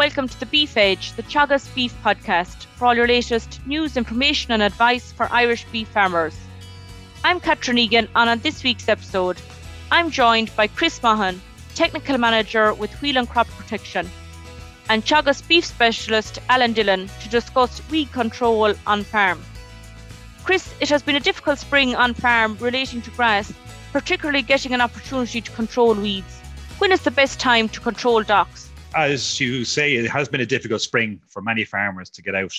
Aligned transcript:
welcome 0.00 0.26
to 0.26 0.40
the 0.40 0.46
Beef 0.46 0.78
Edge, 0.78 1.12
the 1.12 1.22
Teagasc 1.24 1.74
Beef 1.74 1.94
Podcast, 2.02 2.64
for 2.76 2.86
all 2.86 2.96
your 2.96 3.06
latest 3.06 3.60
news, 3.66 3.98
information, 3.98 4.50
and 4.50 4.62
advice 4.62 5.12
for 5.12 5.30
Irish 5.30 5.66
beef 5.66 5.88
farmers. 5.88 6.34
I'm 7.22 7.38
Catherine 7.38 7.76
Egan, 7.76 8.08
and 8.16 8.30
on 8.30 8.38
this 8.38 8.64
week's 8.64 8.88
episode, 8.88 9.36
I'm 9.90 10.10
joined 10.10 10.56
by 10.56 10.68
Chris 10.68 11.00
Maughan, 11.00 11.38
Technical 11.74 12.16
Manager 12.16 12.72
with 12.72 12.90
Whelehan 13.02 13.28
Crop 13.28 13.46
Protection, 13.48 14.08
and 14.88 15.04
Teagasc 15.04 15.46
Beef 15.46 15.66
Specialist 15.66 16.38
Alan 16.48 16.72
Dillon 16.72 17.10
to 17.20 17.28
discuss 17.28 17.82
weed 17.90 18.10
control 18.10 18.72
on 18.86 19.04
farm. 19.04 19.38
Chris, 20.44 20.72
it 20.80 20.88
has 20.88 21.02
been 21.02 21.16
a 21.16 21.20
difficult 21.20 21.58
spring 21.58 21.94
on 21.94 22.14
farm 22.14 22.56
relating 22.58 23.02
to 23.02 23.10
grass, 23.10 23.52
particularly 23.92 24.40
getting 24.40 24.72
an 24.72 24.80
opportunity 24.80 25.42
to 25.42 25.50
control 25.50 25.92
weeds. 25.94 26.40
When 26.78 26.90
is 26.90 27.02
the 27.02 27.10
best 27.10 27.38
time 27.38 27.68
to 27.68 27.80
control 27.80 28.22
docks? 28.22 28.69
As 28.94 29.40
you 29.40 29.64
say, 29.64 29.94
it 29.94 30.10
has 30.10 30.28
been 30.28 30.40
a 30.40 30.46
difficult 30.46 30.80
spring 30.80 31.20
for 31.28 31.42
many 31.42 31.64
farmers 31.64 32.10
to 32.10 32.22
get 32.22 32.34
out 32.34 32.54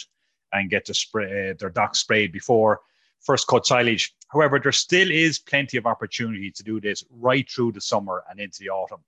and 0.53 0.69
get 0.69 0.85
to 0.85 0.93
spray, 0.93 1.51
uh, 1.51 1.53
their 1.59 1.69
docks 1.69 1.99
sprayed 1.99 2.31
before 2.31 2.81
first 3.19 3.47
cut 3.47 3.65
silage. 3.65 4.15
However, 4.29 4.59
there 4.59 4.71
still 4.71 5.11
is 5.11 5.39
plenty 5.39 5.77
of 5.77 5.85
opportunity 5.85 6.51
to 6.51 6.63
do 6.63 6.79
this 6.81 7.03
right 7.11 7.49
through 7.49 7.73
the 7.73 7.81
summer 7.81 8.23
and 8.29 8.39
into 8.39 8.59
the 8.59 8.69
autumn. 8.69 9.03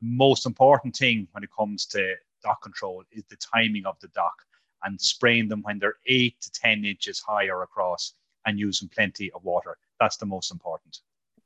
Most 0.00 0.46
important 0.46 0.96
thing 0.96 1.28
when 1.32 1.44
it 1.44 1.50
comes 1.56 1.86
to 1.86 2.14
dock 2.42 2.60
control 2.62 3.04
is 3.12 3.24
the 3.28 3.36
timing 3.36 3.86
of 3.86 3.98
the 4.00 4.08
dock 4.08 4.34
and 4.82 5.00
spraying 5.00 5.48
them 5.48 5.62
when 5.62 5.78
they're 5.78 5.98
eight 6.06 6.40
to 6.40 6.50
10 6.50 6.84
inches 6.84 7.20
higher 7.20 7.62
across 7.62 8.14
and 8.46 8.58
using 8.58 8.88
plenty 8.88 9.30
of 9.30 9.44
water. 9.44 9.76
That's 10.00 10.16
the 10.16 10.26
most 10.26 10.50
important 10.50 10.98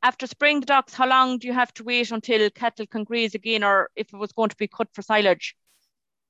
after 0.03 0.27
spraying 0.27 0.61
the 0.61 0.67
docks, 0.67 0.95
how 0.95 1.09
long 1.09 1.39
do 1.39 1.47
you 1.47 1.53
have 1.53 1.73
to 1.75 1.85
wait 1.85 2.11
until 2.11 2.49
cattle 2.51 2.87
can 2.87 3.05
graze 3.05 3.35
again, 3.35 3.65
or 3.65 3.91
if 3.97 4.13
it 4.13 4.17
was 4.17 4.33
going 4.33 4.51
to 4.51 4.57
be 4.57 4.69
cut 4.69 4.89
for 4.93 5.03
silage? 5.03 5.57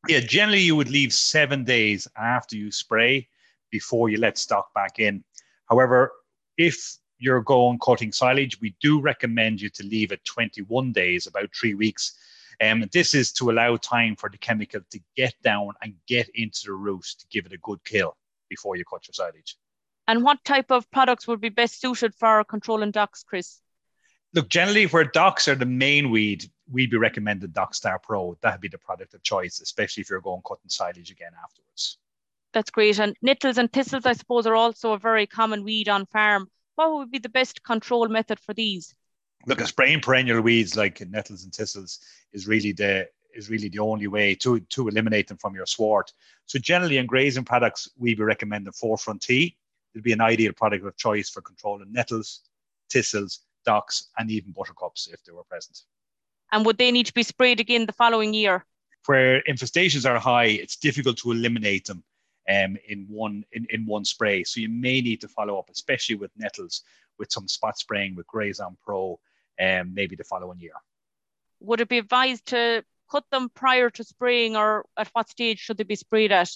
Yeah, 0.09 0.21
generally 0.21 0.61
you 0.61 0.77
would 0.77 0.91
leave 0.91 1.13
seven 1.13 1.65
days 1.65 2.07
after 2.17 2.57
you 2.57 2.71
spray 2.71 3.29
before 3.71 4.09
you 4.09 4.19
let 4.19 4.39
stock 4.39 4.73
back 4.75 4.99
in. 4.99 5.25
However, 5.69 6.13
if 6.57 6.99
you're 7.19 7.43
going 7.43 7.79
cutting 7.79 8.13
silage, 8.13 8.61
we 8.61 8.77
do 8.81 9.01
recommend 9.01 9.61
you 9.61 9.69
to 9.71 9.85
leave 9.85 10.13
it 10.13 10.25
21 10.25 10.93
days, 10.93 11.27
about 11.27 11.51
three 11.55 11.75
weeks. 11.75 12.15
Um, 12.61 12.85
this 12.93 13.15
is 13.15 13.33
to 13.33 13.51
allow 13.51 13.77
time 13.77 14.17
for 14.17 14.31
the 14.31 14.39
chemical 14.39 14.81
to 14.91 15.01
get 15.17 15.35
down 15.43 15.73
and 15.83 15.95
get 16.07 16.29
into 16.35 16.67
the 16.67 16.73
root 16.73 17.05
to 17.19 17.27
give 17.29 17.47
it 17.47 17.53
a 17.53 17.59
good 17.59 17.83
kill 17.85 18.17
before 18.49 18.77
you 18.77 18.85
cut 18.85 19.07
your 19.09 19.13
silage. 19.15 19.57
And 20.09 20.23
what 20.23 20.45
type 20.45 20.71
of 20.71 20.91
products 20.91 21.27
would 21.27 21.41
be 21.41 21.49
best 21.49 21.81
suited 21.81 22.15
for 22.15 22.45
controlling 22.45 22.93
docks, 22.93 23.23
Chris? 23.23 23.61
Look, 24.35 24.49
generally, 24.49 24.87
where 24.87 25.05
docks 25.05 25.49
are 25.49 25.55
the 25.55 25.67
main 25.67 26.11
weed, 26.11 26.45
we'd 26.71 26.91
be 26.91 26.97
recommended 26.97 27.55
Doxstar 27.55 28.03
Pro. 28.03 28.37
That'd 28.43 28.61
be 28.61 28.69
the 28.69 28.79
product 28.79 29.15
of 29.15 29.23
choice, 29.23 29.61
especially 29.61 30.03
if 30.03 30.11
you're 30.11 30.21
going 30.21 30.43
cutting 30.47 30.69
silage 30.69 31.11
again 31.11 31.33
afterwards. 31.43 31.99
That's 32.53 32.71
great. 32.71 32.99
And 32.99 33.17
nettles 33.23 33.59
and 33.59 33.73
thistles, 33.73 34.07
I 34.07 34.13
suppose, 34.13 34.47
are 34.47 34.55
also 34.55 34.93
a 34.93 34.99
very 34.99 35.27
common 35.27 35.65
weed 35.65 35.89
on 35.89 36.07
farm. 36.07 36.49
What 36.75 36.93
would 36.93 37.11
be 37.11 37.19
the 37.19 37.29
best 37.29 37.63
control 37.63 38.09
method 38.09 38.39
for 38.41 38.55
these? 38.55 38.95
Look, 39.47 39.61
a 39.61 39.67
spraying 39.67 40.01
perennial 40.01 40.41
weeds 40.41 40.77
like 40.77 41.01
nettles 41.09 41.45
and 41.45 41.55
thistles 41.55 42.01
is 42.33 42.47
really 42.47 42.73
the 42.73 43.09
is 43.35 43.51
really 43.51 43.69
the 43.69 43.79
only 43.79 44.07
way 44.07 44.35
to 44.37 44.61
to 44.61 44.89
eliminate 44.89 45.29
them 45.29 45.37
from 45.37 45.55
your 45.55 45.67
sward. 45.67 46.11
So 46.47 46.59
generally, 46.59 46.99
in 46.99 47.07
grazing 47.07 47.45
products, 47.45 47.89
we 47.97 48.15
would 48.15 48.25
recommend 48.25 48.67
the 48.67 48.73
Forefront 48.73 49.23
T. 49.23 49.57
It'd 49.97 50.05
be 50.05 50.13
an 50.13 50.21
ideal 50.21 50.53
product 50.53 50.85
of 50.85 50.95
choice 50.99 51.31
for 51.31 51.41
controlling 51.41 51.91
nettles, 51.91 52.43
thistles, 52.93 53.41
docks, 53.65 54.11
and 54.19 54.31
even 54.31 54.53
buttercups 54.53 55.09
if 55.11 55.25
they 55.25 55.33
were 55.33 55.43
present. 55.45 55.81
And 56.53 56.67
would 56.67 56.77
they 56.77 56.93
need 56.93 57.07
to 57.07 57.15
be 57.15 57.23
sprayed 57.23 57.61
again 57.61 57.87
the 57.87 57.95
following 57.95 58.35
year? 58.35 58.67
Where 59.07 59.41
infestations 59.49 60.05
are 60.05 60.19
high, 60.19 60.49
it's 60.49 60.77
difficult 60.77 61.17
to 61.21 61.33
eliminate 61.33 61.87
them 61.87 62.05
um, 62.47 62.77
in 62.87 63.07
one 63.09 63.47
in, 63.53 63.67
in 63.71 63.87
one 63.87 64.05
spray. 64.05 64.45
So 64.45 64.61
you 64.61 64.69
may 64.69 65.01
need 65.01 65.23
to 65.23 65.29
follow 65.29 65.59
up, 65.59 65.71
especially 65.71 66.17
with 66.17 66.31
nettles, 66.37 66.83
with 67.19 67.33
some 67.33 67.49
spot 67.49 67.79
spraying 67.79 68.17
with 68.17 68.27
Grazon 68.27 68.77
Pro, 68.85 69.19
um, 69.59 69.95
maybe 69.95 70.15
the 70.15 70.25
following 70.25 70.61
year. 70.61 70.75
Would 71.61 71.81
it 71.81 71.89
be 71.89 71.97
advised 71.97 72.45
to 72.49 72.85
cut 73.11 73.25
them 73.31 73.49
prior 73.49 73.89
to 73.89 74.05
spraying, 74.05 74.57
or 74.57 74.85
at 74.99 75.09
what 75.15 75.31
stage 75.31 75.59
should 75.59 75.79
they 75.79 75.85
be 75.85 75.97
sprayed 75.97 76.33
at? 76.33 76.51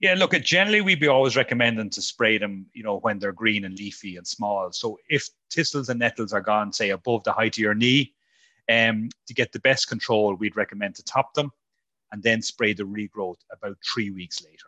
Yeah, 0.00 0.14
look, 0.14 0.32
generally 0.42 0.80
we'd 0.80 0.98
be 0.98 1.08
always 1.08 1.36
recommending 1.36 1.90
to 1.90 2.00
spray 2.00 2.38
them, 2.38 2.66
you 2.72 2.82
know, 2.82 2.98
when 3.00 3.18
they're 3.18 3.32
green 3.32 3.66
and 3.66 3.78
leafy 3.78 4.16
and 4.16 4.26
small. 4.26 4.72
So 4.72 4.98
if 5.10 5.28
thistles 5.52 5.90
and 5.90 6.00
nettles 6.00 6.32
are 6.32 6.40
gone, 6.40 6.72
say 6.72 6.90
above 6.90 7.22
the 7.24 7.32
height 7.32 7.56
of 7.56 7.58
your 7.58 7.74
knee, 7.74 8.14
um, 8.70 9.10
to 9.26 9.34
get 9.34 9.52
the 9.52 9.60
best 9.60 9.88
control, 9.88 10.34
we'd 10.34 10.56
recommend 10.56 10.94
to 10.94 11.04
top 11.04 11.34
them 11.34 11.52
and 12.12 12.22
then 12.22 12.40
spray 12.40 12.72
the 12.72 12.84
regrowth 12.84 13.40
about 13.52 13.76
three 13.84 14.10
weeks 14.10 14.42
later. 14.42 14.66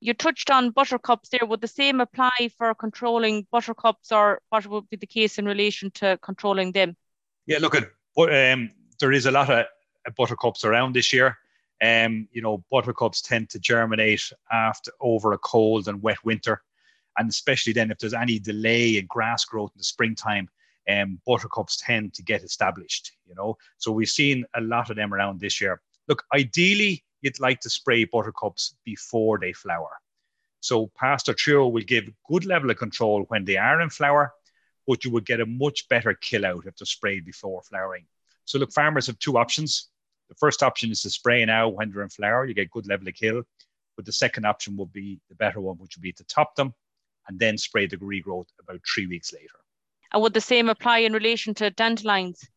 You 0.00 0.14
touched 0.14 0.48
on 0.48 0.70
buttercups 0.70 1.30
there. 1.30 1.44
Would 1.44 1.60
the 1.60 1.66
same 1.66 2.00
apply 2.00 2.50
for 2.56 2.72
controlling 2.74 3.48
buttercups, 3.50 4.12
or 4.12 4.40
what 4.50 4.64
would 4.66 4.88
be 4.90 4.96
the 4.96 5.06
case 5.06 5.38
in 5.38 5.44
relation 5.44 5.90
to 5.92 6.18
controlling 6.22 6.70
them? 6.70 6.96
Yeah, 7.46 7.58
look 7.58 7.74
at 7.74 7.90
um, 8.16 8.70
there 9.00 9.12
is 9.12 9.26
a 9.26 9.32
lot 9.32 9.50
of 9.50 9.66
buttercups 10.16 10.64
around 10.64 10.94
this 10.94 11.12
year. 11.12 11.36
Um, 11.82 12.28
you 12.32 12.42
know, 12.42 12.64
buttercups 12.70 13.22
tend 13.22 13.50
to 13.50 13.58
germinate 13.58 14.32
after 14.50 14.90
over 15.00 15.32
a 15.32 15.38
cold 15.38 15.88
and 15.88 16.02
wet 16.02 16.24
winter, 16.24 16.62
and 17.16 17.28
especially 17.30 17.72
then 17.72 17.90
if 17.90 17.98
there's 17.98 18.14
any 18.14 18.38
delay 18.38 18.98
in 18.98 19.06
grass 19.06 19.44
growth 19.44 19.70
in 19.74 19.78
the 19.78 19.84
springtime, 19.84 20.48
um, 20.88 21.20
buttercups 21.26 21.76
tend 21.76 22.14
to 22.14 22.22
get 22.22 22.42
established. 22.42 23.12
You 23.26 23.34
know, 23.34 23.56
so 23.76 23.92
we've 23.92 24.08
seen 24.08 24.44
a 24.54 24.60
lot 24.60 24.90
of 24.90 24.96
them 24.96 25.14
around 25.14 25.40
this 25.40 25.60
year. 25.60 25.80
Look, 26.08 26.24
ideally, 26.34 27.04
you'd 27.20 27.40
like 27.40 27.60
to 27.60 27.70
spray 27.70 28.04
buttercups 28.04 28.74
before 28.84 29.38
they 29.38 29.52
flower. 29.52 30.00
So 30.60 30.90
Pastor 30.96 31.34
Trio 31.34 31.68
will 31.68 31.82
give 31.82 32.10
good 32.28 32.44
level 32.44 32.70
of 32.70 32.78
control 32.78 33.24
when 33.28 33.44
they 33.44 33.56
are 33.56 33.80
in 33.80 33.90
flower, 33.90 34.32
but 34.86 35.04
you 35.04 35.10
would 35.12 35.26
get 35.26 35.40
a 35.40 35.46
much 35.46 35.88
better 35.88 36.14
kill 36.14 36.44
out 36.44 36.66
if 36.66 36.76
they're 36.76 36.86
sprayed 36.86 37.24
before 37.24 37.62
flowering. 37.62 38.06
So 38.44 38.58
look, 38.58 38.72
farmers 38.72 39.06
have 39.06 39.18
two 39.18 39.38
options. 39.38 39.88
The 40.28 40.34
first 40.34 40.62
option 40.62 40.90
is 40.90 41.02
to 41.02 41.10
spray 41.10 41.44
now 41.44 41.68
when 41.68 41.90
they're 41.90 42.02
in 42.02 42.08
flower, 42.08 42.44
you 42.44 42.54
get 42.54 42.70
good 42.70 42.86
level 42.86 43.08
of 43.08 43.14
kill. 43.14 43.42
But 43.96 44.04
the 44.04 44.12
second 44.12 44.44
option 44.44 44.76
would 44.76 44.92
be 44.92 45.20
the 45.28 45.34
better 45.34 45.60
one, 45.60 45.76
which 45.76 45.96
would 45.96 46.02
be 46.02 46.12
to 46.12 46.24
top 46.24 46.54
them 46.54 46.72
and 47.28 47.38
then 47.38 47.58
spray 47.58 47.86
the 47.86 47.96
regrowth 47.96 48.46
about 48.60 48.80
three 48.86 49.06
weeks 49.06 49.32
later. 49.32 49.58
And 50.12 50.22
would 50.22 50.34
the 50.34 50.40
same 50.40 50.68
apply 50.68 50.98
in 50.98 51.12
relation 51.12 51.54
to 51.54 51.70
dandelions? 51.70 52.48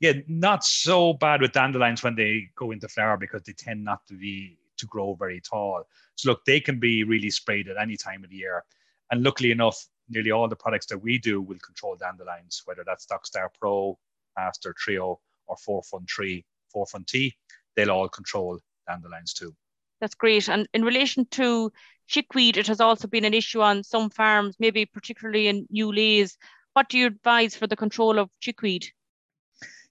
Yeah, 0.00 0.12
not 0.28 0.64
so 0.64 1.14
bad 1.14 1.40
with 1.40 1.52
dandelions 1.52 2.02
when 2.02 2.14
they 2.14 2.48
go 2.56 2.70
into 2.70 2.88
flower 2.88 3.16
because 3.16 3.42
they 3.42 3.52
tend 3.52 3.84
not 3.84 4.06
to 4.06 4.14
be 4.14 4.58
to 4.76 4.86
grow 4.86 5.14
very 5.14 5.40
tall. 5.40 5.84
So 6.16 6.30
look, 6.30 6.44
they 6.44 6.60
can 6.60 6.78
be 6.78 7.04
really 7.04 7.30
sprayed 7.30 7.68
at 7.68 7.76
any 7.76 7.96
time 7.96 8.22
of 8.22 8.30
the 8.30 8.36
year. 8.36 8.64
And 9.10 9.22
luckily 9.22 9.50
enough, 9.50 9.86
nearly 10.08 10.30
all 10.30 10.48
the 10.48 10.56
products 10.56 10.86
that 10.86 10.98
we 10.98 11.18
do 11.18 11.40
will 11.40 11.58
control 11.58 11.96
dandelions, 11.96 12.62
whether 12.64 12.84
that's 12.84 13.06
Doxstar 13.06 13.48
Pro, 13.58 13.98
Pastor 14.36 14.74
Trio, 14.76 15.20
or 15.46 15.56
Forefront 15.56 16.06
Tree 16.06 16.44
Forefront 16.74 17.06
T, 17.06 17.34
they'll 17.76 17.90
all 17.90 18.08
control 18.08 18.58
dandelions 18.86 19.32
too. 19.32 19.54
That's 20.00 20.14
great. 20.14 20.48
And 20.48 20.68
in 20.74 20.84
relation 20.84 21.26
to 21.30 21.72
chickweed, 22.08 22.58
it 22.58 22.66
has 22.66 22.80
also 22.80 23.08
been 23.08 23.24
an 23.24 23.32
issue 23.32 23.62
on 23.62 23.82
some 23.82 24.10
farms, 24.10 24.56
maybe 24.58 24.84
particularly 24.84 25.46
in 25.46 25.66
new 25.70 25.90
lays. 25.90 26.36
What 26.74 26.90
do 26.90 26.98
you 26.98 27.06
advise 27.06 27.54
for 27.56 27.66
the 27.66 27.76
control 27.76 28.18
of 28.18 28.28
chickweed? 28.40 28.86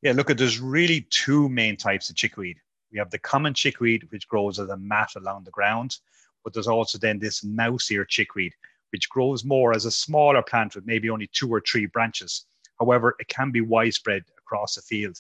Yeah, 0.03 0.11
look, 0.11 0.27
there's 0.27 0.59
really 0.59 1.07
two 1.09 1.47
main 1.49 1.77
types 1.77 2.09
of 2.09 2.17
chickweed. 2.17 2.57
We 2.91 2.99
have 2.99 3.09
the 3.09 3.19
common 3.19 3.53
chickweed, 3.53 4.07
which 4.11 4.27
grows 4.27 4.59
as 4.59 4.69
a 4.69 4.77
mat 4.77 5.11
along 5.15 5.45
the 5.45 5.51
ground, 5.51 5.97
but 6.43 6.53
there's 6.53 6.67
also 6.67 6.97
then 6.97 7.17
this 7.17 7.43
mouse 7.43 7.89
ear 7.89 8.05
chickweed, 8.05 8.53
which 8.91 9.09
grows 9.09 9.45
more 9.45 9.73
as 9.73 9.85
a 9.85 9.91
smaller 9.91 10.43
plant 10.43 10.75
with 10.75 10.85
maybe 10.85 11.09
only 11.09 11.27
two 11.33 11.49
or 11.49 11.61
three 11.61 11.85
branches. 11.87 12.45
However, 12.79 13.15
it 13.19 13.29
can 13.29 13.49
be 13.49 13.61
widespread 13.61 14.23
across 14.37 14.77
a 14.77 14.81
field. 14.81 15.17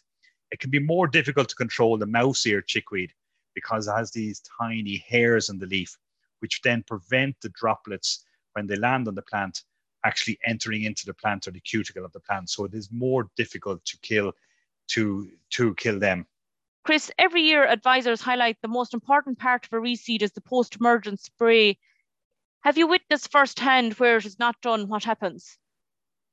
It 0.53 0.59
can 0.59 0.69
be 0.69 0.77
more 0.77 1.07
difficult 1.07 1.49
to 1.49 1.55
control 1.55 1.97
the 1.97 2.05
mouse 2.05 2.45
ear 2.45 2.61
chickweed 2.61 3.11
because 3.55 3.87
it 3.87 3.93
has 3.93 4.11
these 4.11 4.39
tiny 4.61 5.03
hairs 5.09 5.49
in 5.49 5.57
the 5.57 5.65
leaf, 5.65 5.97
which 6.41 6.61
then 6.61 6.83
prevent 6.83 7.35
the 7.41 7.49
droplets 7.49 8.23
when 8.53 8.67
they 8.67 8.75
land 8.75 9.07
on 9.07 9.15
the 9.15 9.23
plant 9.23 9.63
actually 10.05 10.37
entering 10.45 10.83
into 10.83 11.07
the 11.07 11.13
plant 11.15 11.47
or 11.47 11.51
the 11.51 11.59
cuticle 11.59 12.05
of 12.05 12.11
the 12.11 12.19
plant. 12.19 12.51
So 12.51 12.65
it 12.65 12.75
is 12.75 12.91
more 12.91 13.31
difficult 13.35 13.83
to 13.85 13.97
kill 14.03 14.31
to 14.89 15.31
to 15.53 15.73
kill 15.73 15.97
them. 15.97 16.27
Chris, 16.83 17.09
every 17.17 17.41
year 17.41 17.65
advisors 17.65 18.21
highlight 18.21 18.57
the 18.61 18.67
most 18.67 18.93
important 18.93 19.39
part 19.39 19.65
of 19.65 19.73
a 19.73 19.77
reseed 19.77 20.21
is 20.21 20.33
the 20.33 20.41
post-emergent 20.41 21.19
spray. 21.19 21.79
Have 22.61 22.77
you 22.77 22.85
witnessed 22.85 23.31
firsthand 23.31 23.93
where 23.93 24.17
it 24.17 24.25
is 24.25 24.37
not 24.37 24.61
done, 24.61 24.87
what 24.87 25.03
happens? 25.03 25.57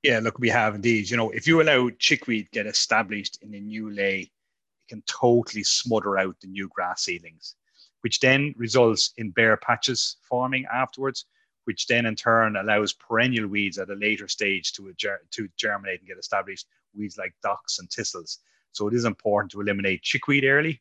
Yeah, 0.02 0.20
look, 0.20 0.38
we 0.38 0.48
have 0.48 0.74
indeed. 0.74 1.10
You 1.10 1.16
know, 1.16 1.30
if 1.30 1.46
you 1.46 1.60
allow 1.60 1.90
chickweed 1.98 2.50
get 2.52 2.66
established 2.66 3.38
in 3.42 3.54
a 3.54 3.60
new 3.60 3.90
lay, 3.90 4.20
it 4.20 4.88
can 4.88 5.02
totally 5.02 5.62
smother 5.64 6.18
out 6.18 6.36
the 6.40 6.48
new 6.48 6.68
grass 6.68 7.04
seedlings, 7.04 7.56
which 8.02 8.20
then 8.20 8.54
results 8.56 9.12
in 9.18 9.30
bare 9.30 9.56
patches 9.58 10.16
forming 10.22 10.66
afterwards, 10.72 11.26
which 11.64 11.86
then 11.86 12.06
in 12.06 12.16
turn 12.16 12.56
allows 12.56 12.94
perennial 12.94 13.46
weeds 13.46 13.78
at 13.78 13.90
a 13.90 13.94
later 13.94 14.26
stage 14.28 14.72
to, 14.74 14.92
to 15.32 15.48
germinate 15.56 16.00
and 16.00 16.08
get 16.08 16.18
established, 16.18 16.66
weeds 16.94 17.18
like 17.18 17.34
docks 17.42 17.78
and 17.78 17.90
thistles. 17.90 18.38
So 18.72 18.88
it 18.88 18.94
is 18.94 19.04
important 19.04 19.52
to 19.52 19.60
eliminate 19.60 20.02
chickweed 20.02 20.44
early, 20.44 20.80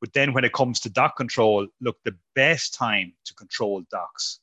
But 0.00 0.12
then 0.12 0.34
when 0.34 0.44
it 0.44 0.52
comes 0.52 0.80
to 0.80 0.90
dock 0.90 1.16
control, 1.16 1.66
look, 1.80 1.96
the 2.04 2.16
best 2.34 2.74
time 2.74 3.14
to 3.24 3.34
control 3.34 3.82
docks 3.90 4.40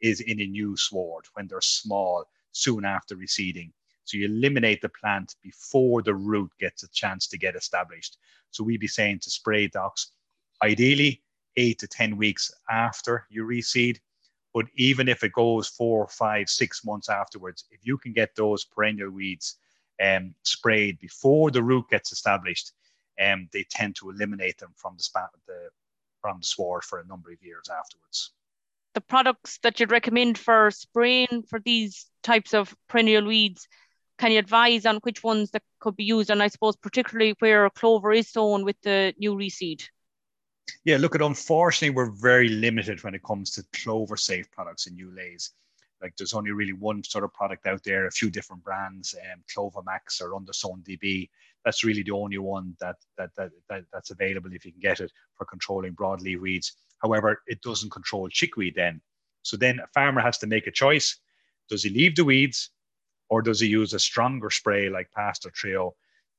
is 0.00 0.20
in 0.20 0.40
a 0.40 0.46
new 0.46 0.76
sward 0.76 1.26
when 1.34 1.46
they're 1.46 1.60
small, 1.60 2.24
soon 2.52 2.84
after 2.84 3.16
reseeding. 3.16 3.70
So 4.04 4.16
you 4.16 4.26
eliminate 4.26 4.80
the 4.80 4.88
plant 4.88 5.36
before 5.42 6.02
the 6.02 6.14
root 6.14 6.50
gets 6.58 6.82
a 6.82 6.90
chance 6.90 7.26
to 7.28 7.38
get 7.38 7.56
established. 7.56 8.18
So 8.50 8.64
we'd 8.64 8.80
be 8.80 8.88
saying 8.88 9.20
to 9.20 9.30
spray 9.30 9.68
docks, 9.68 10.12
ideally 10.62 11.22
eight 11.56 11.78
to 11.80 11.86
10 11.86 12.16
weeks 12.16 12.50
after 12.70 13.26
you 13.30 13.44
reseed. 13.44 13.98
But 14.54 14.66
even 14.76 15.08
if 15.08 15.24
it 15.24 15.32
goes 15.32 15.68
four, 15.68 16.06
five, 16.08 16.48
six 16.48 16.84
months 16.84 17.08
afterwards, 17.08 17.64
if 17.70 17.80
you 17.82 17.96
can 17.96 18.12
get 18.12 18.34
those 18.34 18.64
perennial 18.64 19.10
weeds 19.10 19.56
um, 20.02 20.34
sprayed 20.42 20.98
before 20.98 21.50
the 21.50 21.62
root 21.62 21.88
gets 21.88 22.12
established, 22.12 22.72
um, 23.20 23.48
they 23.52 23.64
tend 23.70 23.96
to 23.96 24.10
eliminate 24.10 24.58
them 24.58 24.72
from 24.76 24.94
the, 24.96 25.02
spa- 25.02 25.28
the 25.46 25.68
from 26.20 26.38
the 26.40 26.46
sward 26.46 26.84
for 26.84 27.00
a 27.00 27.06
number 27.06 27.32
of 27.32 27.42
years 27.42 27.68
afterwards. 27.68 28.32
The 28.94 29.00
products 29.00 29.58
that 29.62 29.80
you'd 29.80 29.90
recommend 29.90 30.38
for 30.38 30.70
spraying 30.70 31.44
for 31.48 31.60
these 31.60 32.06
types 32.22 32.52
of 32.52 32.74
perennial 32.88 33.24
weeds, 33.24 33.66
can 34.18 34.32
you 34.32 34.38
advise 34.38 34.84
on 34.86 34.96
which 34.96 35.22
ones 35.24 35.50
that 35.52 35.62
could 35.80 35.96
be 35.96 36.04
used? 36.04 36.30
And 36.30 36.42
I 36.42 36.48
suppose 36.48 36.76
particularly 36.76 37.34
where 37.38 37.68
clover 37.70 38.12
is 38.12 38.30
sown 38.30 38.64
with 38.64 38.76
the 38.82 39.14
new 39.18 39.34
reseed. 39.34 39.82
Yeah, 40.84 40.98
look, 40.98 41.14
at 41.14 41.22
unfortunately, 41.22 41.94
we're 41.94 42.10
very 42.10 42.48
limited 42.48 43.02
when 43.02 43.14
it 43.14 43.22
comes 43.22 43.50
to 43.52 43.64
clover 43.72 44.16
safe 44.16 44.50
products 44.50 44.86
and 44.86 44.96
new 44.96 45.10
lays. 45.14 45.50
Like 46.02 46.16
there's 46.16 46.34
only 46.34 46.50
really 46.50 46.72
one 46.72 47.04
sort 47.04 47.24
of 47.24 47.32
product 47.32 47.66
out 47.66 47.82
there, 47.84 48.06
a 48.06 48.10
few 48.10 48.28
different 48.28 48.64
brands, 48.64 49.14
um, 49.14 49.42
Clover 49.52 49.82
Max 49.84 50.20
or 50.20 50.32
Undersown 50.32 50.82
DB. 50.82 51.30
That's 51.64 51.84
really 51.84 52.02
the 52.02 52.10
only 52.10 52.38
one 52.38 52.76
that, 52.80 52.96
that, 53.16 53.30
that, 53.36 53.50
that 53.68 53.84
that's 53.92 54.10
available 54.10 54.50
if 54.52 54.64
you 54.64 54.72
can 54.72 54.80
get 54.80 54.98
it 54.98 55.12
for 55.36 55.44
controlling 55.44 55.94
broadleaf 55.94 56.40
weeds. 56.40 56.72
However, 57.02 57.42
it 57.46 57.60
doesn't 57.62 57.90
control 57.90 58.28
chickweed 58.28 58.74
then. 58.76 59.00
So 59.42 59.56
then 59.56 59.80
a 59.80 59.88
farmer 59.88 60.20
has 60.20 60.38
to 60.38 60.46
make 60.46 60.66
a 60.66 60.70
choice. 60.70 61.18
Does 61.68 61.82
he 61.82 61.90
leave 61.90 62.16
the 62.16 62.24
weeds 62.24 62.70
or 63.28 63.42
does 63.42 63.60
he 63.60 63.66
use 63.66 63.92
a 63.92 63.98
stronger 63.98 64.50
spray 64.50 64.88
like 64.88 65.10
Pastor 65.10 65.50
Trio, 65.50 65.94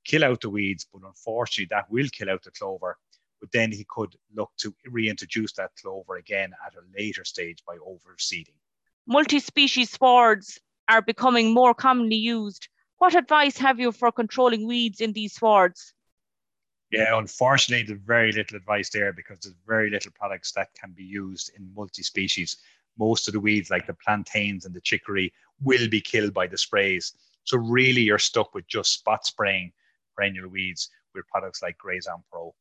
kill 0.05 0.23
out 0.23 0.41
the 0.41 0.49
weeds? 0.49 0.87
But 0.93 1.01
unfortunately, 1.05 1.67
that 1.71 1.91
will 1.91 2.07
kill 2.11 2.29
out 2.29 2.43
the 2.43 2.51
clover 2.51 2.97
but 3.43 3.51
then 3.51 3.73
he 3.73 3.85
could 3.89 4.15
look 4.33 4.51
to 4.55 4.73
reintroduce 4.85 5.51
that 5.51 5.71
clover 5.75 6.15
again 6.15 6.53
at 6.65 6.75
a 6.75 6.97
later 6.97 7.25
stage 7.25 7.61
by 7.67 7.75
overseeding. 7.75 8.55
Multi-species 9.05 9.91
swards 9.91 10.61
are 10.87 11.01
becoming 11.01 11.53
more 11.53 11.73
commonly 11.73 12.15
used. 12.15 12.69
What 12.99 13.15
advice 13.15 13.57
have 13.57 13.81
you 13.81 13.91
for 13.91 14.13
controlling 14.13 14.65
weeds 14.65 15.01
in 15.01 15.11
these 15.11 15.33
swards? 15.33 15.93
Yeah, 16.93 17.17
unfortunately, 17.17 17.87
there's 17.87 18.05
very 18.05 18.31
little 18.31 18.55
advice 18.55 18.91
there 18.91 19.13
because 19.13 19.39
there's 19.39 19.55
very 19.65 19.89
little 19.89 20.11
products 20.11 20.51
that 20.51 20.67
can 20.79 20.91
be 20.91 21.03
used 21.03 21.49
in 21.57 21.73
multi-species. 21.75 22.57
Most 22.99 23.27
of 23.27 23.33
the 23.33 23.39
weeds, 23.39 23.71
like 23.71 23.87
the 23.87 23.95
plantains 23.95 24.65
and 24.65 24.75
the 24.75 24.81
chicory, 24.81 25.33
will 25.59 25.89
be 25.89 25.99
killed 25.99 26.35
by 26.35 26.45
the 26.45 26.57
sprays. 26.57 27.13
So 27.45 27.57
really, 27.57 28.01
you're 28.01 28.19
stuck 28.19 28.53
with 28.53 28.67
just 28.67 28.93
spot 28.93 29.25
spraying 29.25 29.71
perennial 30.15 30.49
weeds 30.49 30.91
with 31.15 31.27
products 31.29 31.63
like 31.63 31.79
Grazon 31.79 32.23
Pro. 32.31 32.53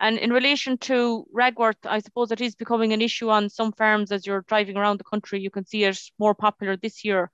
And 0.00 0.16
in 0.16 0.32
relation 0.32 0.78
to 0.78 1.26
ragwort, 1.36 1.74
I 1.84 1.98
suppose 1.98 2.32
it 2.32 2.40
is 2.40 2.54
becoming 2.54 2.94
an 2.94 3.02
issue 3.02 3.28
on 3.28 3.50
some 3.50 3.72
farms 3.72 4.12
as 4.12 4.26
you're 4.26 4.46
driving 4.48 4.78
around 4.78 4.98
the 4.98 5.04
country. 5.04 5.40
You 5.40 5.50
can 5.50 5.66
see 5.66 5.84
it 5.84 6.00
more 6.18 6.34
popular 6.34 6.78
this 6.78 7.04
year. 7.04 7.30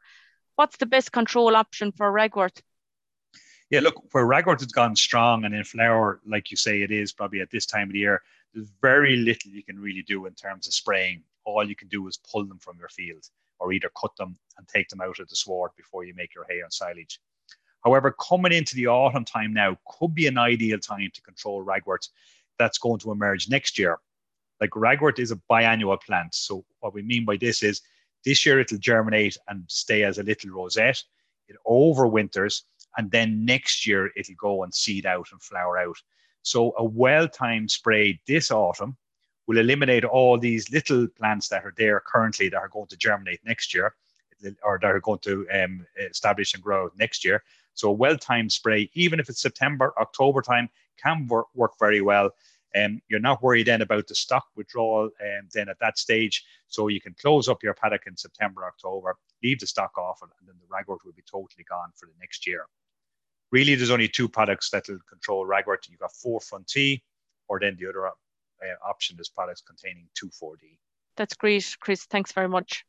What's 0.56 0.78
the 0.78 0.86
best 0.86 1.12
control 1.12 1.54
option 1.54 1.92
for 1.92 2.10
ragwort? 2.10 2.60
Yeah, 3.70 3.80
look, 3.80 4.02
where 4.12 4.26
ragwort 4.26 4.60
has 4.60 4.72
gone 4.72 4.94
strong 4.94 5.44
and 5.44 5.54
in 5.54 5.64
flower, 5.64 6.20
like 6.26 6.50
you 6.50 6.56
say, 6.56 6.82
it 6.82 6.90
is 6.90 7.12
probably 7.12 7.40
at 7.40 7.50
this 7.50 7.66
time 7.66 7.88
of 7.88 7.92
the 7.92 7.98
year, 7.98 8.22
there's 8.52 8.70
very 8.80 9.16
little 9.16 9.50
you 9.50 9.64
can 9.64 9.78
really 9.78 10.02
do 10.02 10.26
in 10.26 10.34
terms 10.34 10.66
of 10.66 10.74
spraying. 10.74 11.22
All 11.44 11.68
you 11.68 11.74
can 11.74 11.88
do 11.88 12.06
is 12.06 12.16
pull 12.16 12.44
them 12.44 12.58
from 12.58 12.78
your 12.78 12.88
field 12.88 13.28
or 13.58 13.72
either 13.72 13.90
cut 14.00 14.14
them 14.16 14.36
and 14.58 14.68
take 14.68 14.88
them 14.88 15.00
out 15.00 15.18
of 15.18 15.28
the 15.28 15.36
sward 15.36 15.72
before 15.76 16.04
you 16.04 16.14
make 16.14 16.34
your 16.34 16.46
hay 16.48 16.60
and 16.60 16.72
silage. 16.72 17.20
However, 17.84 18.12
coming 18.12 18.52
into 18.52 18.76
the 18.76 18.86
autumn 18.86 19.24
time 19.24 19.52
now 19.52 19.76
could 19.86 20.14
be 20.14 20.26
an 20.26 20.38
ideal 20.38 20.78
time 20.78 21.10
to 21.12 21.22
control 21.22 21.64
ragwort 21.64 22.08
that's 22.58 22.78
going 22.78 23.00
to 23.00 23.10
emerge 23.10 23.48
next 23.48 23.78
year. 23.78 23.98
Like 24.60 24.70
ragwort 24.70 25.18
is 25.18 25.32
a 25.32 25.40
biannual 25.50 26.00
plant. 26.00 26.34
So 26.34 26.64
what 26.80 26.94
we 26.94 27.02
mean 27.02 27.24
by 27.24 27.36
this 27.36 27.62
is 27.62 27.82
this 28.24 28.46
year 28.46 28.60
it'll 28.60 28.78
germinate 28.78 29.36
and 29.48 29.64
stay 29.68 30.04
as 30.04 30.18
a 30.18 30.22
little 30.22 30.50
rosette. 30.50 31.02
It 31.48 31.56
overwinters, 31.66 32.62
and 32.96 33.10
then 33.10 33.44
next 33.44 33.86
year 33.86 34.10
it'll 34.16 34.34
go 34.36 34.62
and 34.62 34.74
seed 34.74 35.06
out 35.06 35.28
and 35.32 35.42
flower 35.42 35.78
out. 35.78 35.96
So 36.42 36.74
a 36.76 36.84
well-timed 36.84 37.70
spray 37.70 38.20
this 38.26 38.50
autumn 38.50 38.96
will 39.46 39.58
eliminate 39.58 40.04
all 40.04 40.38
these 40.38 40.70
little 40.70 41.06
plants 41.08 41.48
that 41.48 41.64
are 41.64 41.74
there 41.76 42.02
currently 42.06 42.48
that 42.48 42.58
are 42.58 42.68
going 42.68 42.86
to 42.88 42.96
germinate 42.96 43.40
next 43.44 43.74
year 43.74 43.94
or 44.62 44.78
that 44.80 44.90
are 44.90 45.00
going 45.00 45.18
to 45.20 45.46
um, 45.50 45.86
establish 45.98 46.54
and 46.54 46.62
grow 46.62 46.90
next 46.98 47.24
year. 47.24 47.42
So 47.74 47.88
a 47.88 47.92
well-timed 47.92 48.52
spray, 48.52 48.90
even 48.94 49.18
if 49.20 49.28
it's 49.28 49.40
September, 49.40 49.92
October 49.98 50.42
time, 50.42 50.68
can 51.02 51.26
work, 51.26 51.46
work 51.54 51.72
very 51.78 52.00
well. 52.00 52.30
Um, 52.76 53.00
you're 53.08 53.20
not 53.20 53.42
worried 53.42 53.66
then 53.66 53.82
about 53.82 54.06
the 54.06 54.14
stock 54.14 54.46
withdrawal 54.56 55.04
um, 55.04 55.48
then 55.52 55.68
at 55.68 55.78
that 55.80 55.98
stage. 55.98 56.44
So 56.68 56.88
you 56.88 57.00
can 57.00 57.14
close 57.14 57.48
up 57.48 57.62
your 57.62 57.74
paddock 57.74 58.06
in 58.06 58.16
September, 58.16 58.64
October, 58.64 59.16
leave 59.42 59.60
the 59.60 59.66
stock 59.66 59.96
off, 59.96 60.20
and, 60.22 60.30
and 60.40 60.48
then 60.48 60.56
the 60.60 60.66
ragwort 60.66 61.04
will 61.04 61.12
be 61.12 61.22
totally 61.30 61.64
gone 61.68 61.90
for 61.94 62.06
the 62.06 62.14
next 62.20 62.46
year. 62.46 62.66
Really, 63.52 63.74
there's 63.74 63.90
only 63.90 64.08
two 64.08 64.28
products 64.28 64.70
that 64.70 64.84
will 64.88 64.98
control 65.08 65.46
ragwort. 65.46 65.88
You've 65.88 66.00
got 66.00 66.12
Forefront 66.12 66.66
T, 66.68 67.02
or 67.48 67.60
then 67.60 67.76
the 67.78 67.88
other 67.88 68.06
uh, 68.06 68.10
option 68.88 69.16
is 69.20 69.28
products 69.28 69.62
containing 69.62 70.08
2,4-D. 70.22 70.78
That's 71.16 71.34
great, 71.34 71.76
Chris. 71.80 72.04
Thanks 72.04 72.32
very 72.32 72.48
much. 72.48 72.84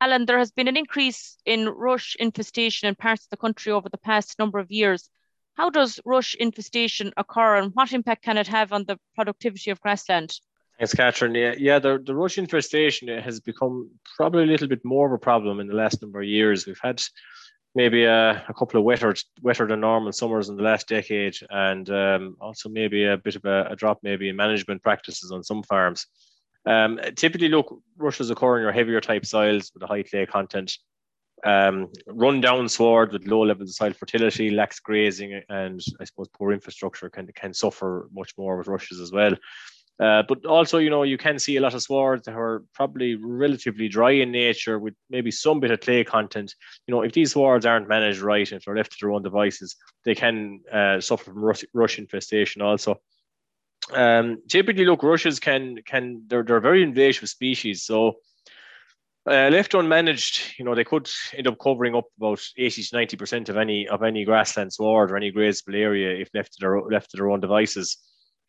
Alan, 0.00 0.26
there 0.26 0.38
has 0.38 0.50
been 0.50 0.68
an 0.68 0.76
increase 0.76 1.36
in 1.44 1.68
rush 1.68 2.16
infestation 2.18 2.88
in 2.88 2.94
parts 2.94 3.24
of 3.24 3.30
the 3.30 3.36
country 3.36 3.72
over 3.72 3.88
the 3.88 3.98
past 3.98 4.38
number 4.38 4.58
of 4.58 4.70
years. 4.70 5.10
How 5.54 5.68
does 5.68 6.00
rush 6.04 6.34
infestation 6.34 7.12
occur 7.16 7.56
and 7.56 7.72
what 7.74 7.92
impact 7.92 8.24
can 8.24 8.38
it 8.38 8.46
have 8.46 8.72
on 8.72 8.84
the 8.84 8.98
productivity 9.14 9.70
of 9.70 9.80
grassland? 9.80 10.38
Thanks, 10.78 10.94
Catherine. 10.94 11.34
Yeah, 11.34 11.54
yeah 11.58 11.78
the, 11.78 12.02
the 12.02 12.14
rush 12.14 12.38
infestation 12.38 13.08
has 13.08 13.40
become 13.40 13.90
probably 14.16 14.44
a 14.44 14.46
little 14.46 14.68
bit 14.68 14.82
more 14.84 15.06
of 15.06 15.12
a 15.12 15.18
problem 15.18 15.60
in 15.60 15.66
the 15.66 15.74
last 15.74 16.00
number 16.00 16.22
of 16.22 16.26
years. 16.26 16.66
We've 16.66 16.80
had 16.82 17.02
maybe 17.74 18.04
a, 18.04 18.44
a 18.48 18.54
couple 18.54 18.78
of 18.78 18.84
wetter, 18.84 19.14
wetter 19.42 19.66
than 19.66 19.80
normal 19.80 20.12
summers 20.12 20.48
in 20.48 20.56
the 20.56 20.62
last 20.62 20.88
decade, 20.88 21.36
and 21.50 21.88
um, 21.90 22.36
also 22.40 22.68
maybe 22.68 23.04
a 23.04 23.16
bit 23.16 23.36
of 23.36 23.44
a, 23.44 23.68
a, 23.70 23.76
drop 23.76 24.00
maybe 24.02 24.28
in 24.28 24.36
management 24.36 24.82
practices 24.82 25.30
on 25.30 25.42
some 25.42 25.62
farms. 25.62 26.06
Um, 26.66 27.00
typically, 27.16 27.48
look, 27.48 27.80
rushes 27.96 28.30
occur 28.30 28.58
in 28.58 28.62
your 28.62 28.72
heavier 28.72 29.00
type 29.00 29.24
soils 29.24 29.70
with 29.72 29.82
a 29.82 29.86
high 29.86 30.02
clay 30.02 30.26
content 30.26 30.76
um, 31.44 31.88
run 32.06 32.40
down 32.40 32.68
sward 32.68 33.12
with 33.12 33.26
low 33.26 33.42
levels 33.42 33.70
of 33.70 33.74
soil 33.74 33.92
fertility, 33.92 34.50
lax 34.50 34.80
grazing, 34.80 35.40
and 35.48 35.80
I 36.00 36.04
suppose 36.04 36.28
poor 36.28 36.52
infrastructure 36.52 37.08
can 37.08 37.28
can 37.34 37.54
suffer 37.54 38.08
much 38.12 38.32
more 38.36 38.58
with 38.58 38.68
rushes 38.68 39.00
as 39.00 39.12
well. 39.12 39.34
Uh, 40.00 40.22
but 40.26 40.46
also, 40.46 40.78
you 40.78 40.88
know, 40.88 41.02
you 41.02 41.18
can 41.18 41.38
see 41.38 41.56
a 41.56 41.60
lot 41.60 41.74
of 41.74 41.82
swards 41.82 42.24
that 42.24 42.34
are 42.34 42.64
probably 42.72 43.16
relatively 43.16 43.86
dry 43.86 44.12
in 44.12 44.32
nature 44.32 44.78
with 44.78 44.94
maybe 45.10 45.30
some 45.30 45.60
bit 45.60 45.70
of 45.70 45.80
clay 45.80 46.02
content. 46.02 46.54
You 46.86 46.94
know, 46.94 47.02
if 47.02 47.12
these 47.12 47.32
swards 47.32 47.66
aren't 47.66 47.88
managed 47.88 48.20
right, 48.20 48.50
if 48.50 48.64
they're 48.64 48.76
left 48.76 48.92
to 48.92 48.98
their 49.00 49.12
own 49.12 49.22
devices, 49.22 49.76
they 50.06 50.14
can 50.14 50.60
uh, 50.72 51.00
suffer 51.00 51.32
from 51.32 51.44
rush, 51.74 51.98
infestation 51.98 52.62
also. 52.62 52.98
Um, 53.92 54.38
typically, 54.48 54.86
look, 54.86 55.02
rushes 55.02 55.38
can 55.38 55.76
can 55.84 56.22
they're 56.28 56.44
they're 56.44 56.60
very 56.60 56.82
invasive 56.82 57.28
species, 57.28 57.82
so 57.82 58.16
uh, 59.26 59.50
left 59.52 59.72
unmanaged, 59.72 60.58
you 60.58 60.64
know, 60.64 60.74
they 60.74 60.84
could 60.84 61.10
end 61.34 61.46
up 61.46 61.58
covering 61.58 61.94
up 61.94 62.06
about 62.16 62.40
80 62.56 62.82
to 62.84 62.96
90 62.96 63.16
percent 63.16 63.48
of 63.50 63.58
any 63.58 63.86
of 63.86 64.02
any 64.02 64.24
grassland 64.24 64.72
sward 64.72 65.10
or 65.10 65.16
any 65.16 65.30
grazable 65.30 65.74
area 65.74 66.18
if 66.20 66.30
left 66.32 66.54
to 66.54 66.60
their 66.60 66.80
left 66.80 67.10
to 67.10 67.16
their 67.18 67.30
own 67.30 67.40
devices. 67.40 67.98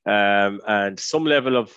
Um, 0.05 0.61
and 0.67 0.99
some 0.99 1.25
level 1.25 1.57
of 1.57 1.75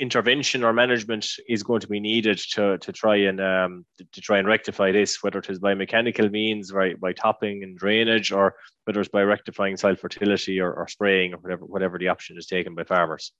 intervention 0.00 0.62
or 0.64 0.72
management 0.72 1.26
is 1.48 1.62
going 1.62 1.80
to 1.80 1.88
be 1.88 2.00
needed 2.00 2.38
to, 2.38 2.78
to 2.78 2.92
try 2.92 3.16
and 3.16 3.40
um, 3.40 3.86
to, 4.12 4.20
try 4.20 4.38
and 4.38 4.48
rectify 4.48 4.92
this, 4.92 5.22
whether 5.22 5.38
it 5.38 5.50
is 5.50 5.58
by 5.58 5.74
mechanical 5.74 6.28
means, 6.28 6.72
right, 6.72 6.98
by 6.98 7.12
topping 7.12 7.62
and 7.62 7.78
drainage, 7.78 8.32
or 8.32 8.54
whether 8.84 9.00
it's 9.00 9.08
by 9.08 9.22
rectifying 9.22 9.76
soil 9.76 9.96
fertility 9.96 10.60
or, 10.60 10.72
or 10.72 10.88
spraying 10.88 11.34
or 11.34 11.38
whatever 11.38 11.64
whatever 11.64 11.98
the 11.98 12.08
option 12.08 12.36
is 12.38 12.46
taken 12.46 12.74
by 12.74 12.84
farmers. 12.84 13.32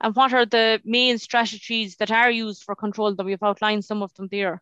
And 0.00 0.14
what 0.16 0.32
are 0.32 0.46
the 0.46 0.80
main 0.84 1.18
strategies 1.18 1.96
that 1.96 2.10
are 2.10 2.30
used 2.30 2.64
for 2.64 2.74
control 2.74 3.14
that 3.14 3.24
we've 3.24 3.42
outlined 3.42 3.84
some 3.84 4.02
of 4.02 4.12
them 4.14 4.28
there? 4.30 4.60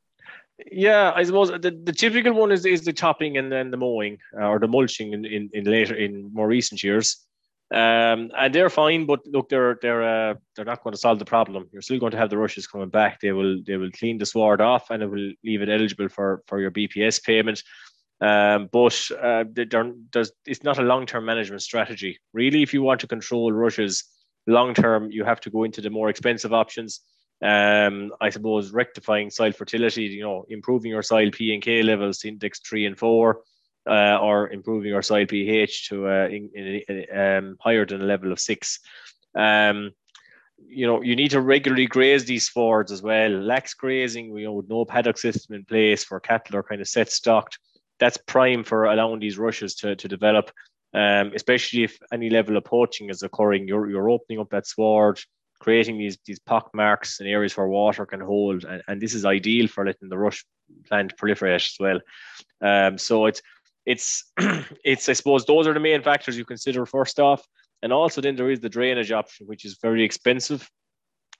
Yeah, 0.70 1.12
I 1.14 1.22
suppose 1.22 1.48
the, 1.48 1.80
the 1.82 1.92
typical 1.92 2.34
one 2.34 2.52
is, 2.52 2.66
is 2.66 2.82
the 2.82 2.92
topping 2.92 3.38
and 3.38 3.50
then 3.50 3.70
the 3.70 3.78
mowing 3.78 4.18
uh, 4.38 4.44
or 4.44 4.58
the 4.58 4.68
mulching 4.68 5.14
in, 5.14 5.24
in, 5.24 5.48
in 5.54 5.64
later 5.64 5.94
in 5.94 6.30
more 6.34 6.46
recent 6.46 6.82
years. 6.82 7.24
Um, 7.72 8.32
and 8.36 8.52
they're 8.52 8.68
fine, 8.68 9.06
but 9.06 9.20
look, 9.26 9.48
they're 9.48 9.78
they're 9.80 10.02
uh, 10.30 10.34
they're 10.56 10.64
not 10.64 10.82
going 10.82 10.92
to 10.92 10.98
solve 10.98 11.20
the 11.20 11.24
problem. 11.24 11.68
You're 11.72 11.82
still 11.82 12.00
going 12.00 12.10
to 12.10 12.18
have 12.18 12.30
the 12.30 12.38
rushes 12.38 12.66
coming 12.66 12.88
back. 12.88 13.20
They 13.20 13.30
will 13.30 13.62
they 13.64 13.76
will 13.76 13.92
clean 13.92 14.18
the 14.18 14.26
sward 14.26 14.60
off, 14.60 14.90
and 14.90 15.02
it 15.02 15.06
will 15.06 15.32
leave 15.44 15.62
it 15.62 15.68
eligible 15.68 16.08
for 16.08 16.42
for 16.48 16.60
your 16.60 16.72
BPS 16.72 17.22
payment. 17.22 17.62
Um, 18.20 18.68
but 18.72 19.08
uh, 19.22 19.44
it's 20.46 20.64
not 20.64 20.78
a 20.78 20.82
long 20.82 21.06
term 21.06 21.24
management 21.24 21.62
strategy. 21.62 22.18
Really, 22.32 22.62
if 22.62 22.74
you 22.74 22.82
want 22.82 23.00
to 23.00 23.06
control 23.06 23.52
rushes, 23.52 24.04
long 24.48 24.74
term, 24.74 25.10
you 25.12 25.24
have 25.24 25.40
to 25.42 25.50
go 25.50 25.62
into 25.62 25.80
the 25.80 25.90
more 25.90 26.10
expensive 26.10 26.52
options. 26.52 27.00
Um, 27.42 28.12
I 28.20 28.28
suppose 28.28 28.72
rectifying 28.72 29.30
soil 29.30 29.52
fertility, 29.52 30.04
you 30.04 30.22
know, 30.22 30.44
improving 30.48 30.90
your 30.90 31.02
soil 31.02 31.30
P 31.32 31.54
and 31.54 31.62
K 31.62 31.82
levels 31.82 32.24
index 32.24 32.60
three 32.60 32.84
and 32.84 32.98
four, 32.98 33.42
uh, 33.90 34.18
or 34.22 34.48
improving 34.50 34.90
your 34.90 35.02
soil 35.02 35.26
pH 35.26 35.88
to 35.88 36.08
uh, 36.08 36.28
in, 36.28 36.48
in, 36.54 37.18
um, 37.18 37.56
higher 37.60 37.84
than 37.84 38.00
a 38.00 38.04
level 38.04 38.30
of 38.30 38.38
six. 38.38 38.78
Um, 39.34 39.90
you 40.68 40.86
know, 40.86 41.02
you 41.02 41.16
need 41.16 41.32
to 41.32 41.40
regularly 41.40 41.86
graze 41.86 42.24
these 42.24 42.46
swards 42.46 42.92
as 42.92 43.02
well. 43.02 43.30
Lax 43.30 43.74
grazing, 43.74 44.36
you 44.36 44.44
know, 44.44 44.52
with 44.52 44.68
no 44.68 44.84
paddock 44.84 45.18
system 45.18 45.56
in 45.56 45.64
place 45.64 46.04
for 46.04 46.20
cattle 46.20 46.56
are 46.56 46.62
kind 46.62 46.80
of 46.80 46.88
set 46.88 47.10
stocked. 47.10 47.58
That's 47.98 48.16
prime 48.16 48.62
for 48.62 48.84
allowing 48.84 49.20
these 49.20 49.38
rushes 49.38 49.74
to, 49.76 49.96
to 49.96 50.08
develop, 50.08 50.50
um, 50.94 51.32
especially 51.34 51.82
if 51.82 51.98
any 52.12 52.30
level 52.30 52.56
of 52.56 52.64
poaching 52.64 53.10
is 53.10 53.22
occurring. 53.22 53.66
You're, 53.66 53.90
you're 53.90 54.10
opening 54.10 54.38
up 54.38 54.50
that 54.50 54.66
sward, 54.66 55.20
creating 55.58 55.98
these 55.98 56.18
these 56.24 56.38
pock 56.38 56.70
marks 56.74 57.20
and 57.20 57.28
areas 57.28 57.56
where 57.56 57.66
water 57.66 58.06
can 58.06 58.20
hold, 58.20 58.64
and, 58.64 58.82
and 58.86 59.00
this 59.00 59.14
is 59.14 59.24
ideal 59.24 59.66
for 59.66 59.84
letting 59.84 60.08
the 60.08 60.18
rush 60.18 60.44
plant 60.86 61.16
proliferate 61.16 61.56
as 61.56 61.76
well. 61.80 62.00
Um, 62.60 62.98
so 62.98 63.26
it's 63.26 63.42
it's 63.86 64.24
it's 64.84 65.08
I 65.08 65.12
suppose 65.14 65.44
those 65.44 65.66
are 65.66 65.74
the 65.74 65.80
main 65.80 66.02
factors 66.02 66.36
you 66.36 66.44
consider 66.44 66.86
first 66.86 67.18
off. 67.18 67.44
And 67.82 67.92
also 67.92 68.20
then 68.20 68.36
there 68.36 68.50
is 68.50 68.60
the 68.60 68.68
drainage 68.68 69.10
option, 69.10 69.46
which 69.46 69.64
is 69.64 69.78
very 69.80 70.04
expensive. 70.04 70.68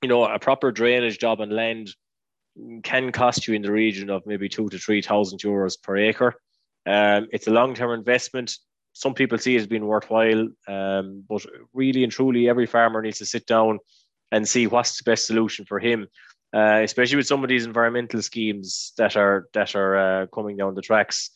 You 0.03 0.09
know, 0.09 0.25
a 0.25 0.39
proper 0.39 0.73
drainage 0.73 1.19
job 1.19 1.41
on 1.41 1.51
land 1.51 1.91
can 2.83 3.13
cost 3.13 3.47
you 3.47 3.55
in 3.55 3.63
the 3.63 3.73
region 3.73 4.11
of 4.11 4.23
maybe 4.27 4.49
two 4.49 4.69
to 4.71 4.79
three 4.79 5.03
thousand 5.03 5.41
euros 5.41 5.81
per 5.81 5.97
acre. 5.97 6.35
Um, 6.87 7.29
it's 7.33 7.47
a 7.47 7.51
long-term 7.51 7.93
investment. 7.93 8.57
Some 8.95 9.15
people 9.15 9.39
see 9.39 9.55
it 9.55 9.61
as 9.61 9.67
being 9.67 9.87
worthwhile, 9.87 10.49
um, 10.67 11.25
but 11.29 11.45
really 11.75 12.03
and 12.03 12.11
truly, 12.11 12.49
every 12.49 12.67
farmer 12.67 13.03
needs 13.03 13.19
to 13.19 13.27
sit 13.27 13.47
down 13.47 13.79
and 14.33 14.49
see 14.49 14.67
what's 14.67 14.97
the 14.99 15.09
best 15.09 15.27
solution 15.27 15.65
for 15.67 15.79
him. 15.79 16.07
Uh, 16.53 16.81
especially 16.83 17.17
with 17.17 17.29
some 17.29 17.45
of 17.45 17.49
these 17.49 17.65
environmental 17.65 18.21
schemes 18.21 18.93
that 18.99 19.17
are 19.17 19.47
that 19.55 19.77
are 19.77 20.23
uh, 20.23 20.27
coming 20.35 20.57
down 20.57 20.75
the 20.75 20.83
tracks 20.83 21.31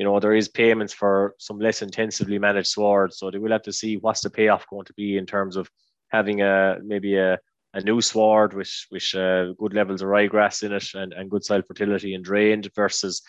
you 0.00 0.04
know, 0.04 0.18
there 0.18 0.32
is 0.32 0.48
payments 0.48 0.94
for 0.94 1.34
some 1.38 1.58
less 1.58 1.82
intensively 1.82 2.38
managed 2.38 2.68
swords. 2.68 3.18
So 3.18 3.30
they 3.30 3.36
will 3.36 3.52
have 3.52 3.64
to 3.64 3.72
see 3.72 3.98
what's 3.98 4.22
the 4.22 4.30
payoff 4.30 4.66
going 4.66 4.86
to 4.86 4.94
be 4.94 5.18
in 5.18 5.26
terms 5.26 5.56
of 5.56 5.68
having 6.08 6.40
a 6.40 6.78
maybe 6.82 7.18
a, 7.18 7.38
a 7.74 7.82
new 7.82 8.00
sward 8.00 8.54
with 8.54 8.72
with 8.90 9.14
uh, 9.14 9.52
good 9.58 9.74
levels 9.74 10.00
of 10.00 10.08
ryegrass 10.08 10.62
in 10.62 10.72
it 10.72 10.88
and, 10.94 11.12
and 11.12 11.30
good 11.30 11.44
soil 11.44 11.60
fertility 11.60 12.14
and 12.14 12.24
drained 12.24 12.70
versus 12.74 13.20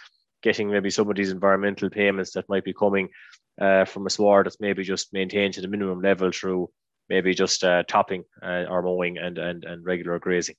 getting 0.44 0.72
maybe 0.72 0.90
some 0.90 1.10
of 1.10 1.18
these 1.18 1.30
environmental 1.30 1.90
payments 1.90 2.32
that 2.32 2.48
might 2.48 2.64
be 2.64 2.74
coming 2.74 3.10
uh, 3.60 3.84
from 3.84 4.08
a 4.08 4.10
sward 4.10 4.46
that's 4.46 4.62
maybe 4.62 4.82
just 4.82 5.12
maintained 5.12 5.54
to 5.56 5.62
the 5.62 5.68
minimum 5.68 6.00
level 6.00 6.32
through 6.32 6.70
maybe 7.10 7.34
just 7.34 7.66
uh, 7.66 7.84
topping 7.90 8.24
uh, 8.42 8.64
or 8.70 8.82
mowing 8.82 9.18
and, 9.18 9.38
and, 9.38 9.66
and 9.66 9.84
regular 9.84 10.20
grazing. 10.20 10.56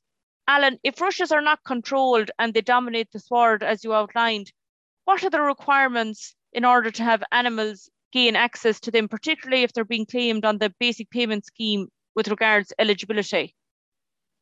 Alan, 0.47 0.79
if 0.85 1.01
rushes 1.01 1.33
are 1.33 1.41
not 1.41 1.61
controlled 1.65 2.31
and 2.39 2.53
they 2.53 2.61
dominate 2.61 3.11
the 3.13 3.19
sward 3.19 3.63
as 3.63 3.83
you 3.83 3.95
outlined, 3.95 4.53
what 5.05 5.25
are 5.25 5.31
the 5.31 5.41
requirements 5.41 6.35
in 6.53 6.65
order 6.65 6.91
to 6.91 7.03
have 7.03 7.23
animals 7.33 7.91
gain 8.13 8.37
access 8.37 8.79
to 8.81 8.91
them, 8.91 9.09
particularly 9.09 9.63
if 9.63 9.73
they're 9.73 9.85
being 9.85 10.07
claimed 10.07 10.45
on 10.45 10.59
the 10.59 10.73
basic 10.79 11.11
payment 11.11 11.47
scheme 11.47 11.89
with 12.15 12.29
regards 12.29 12.73
eligibility? 12.79 13.55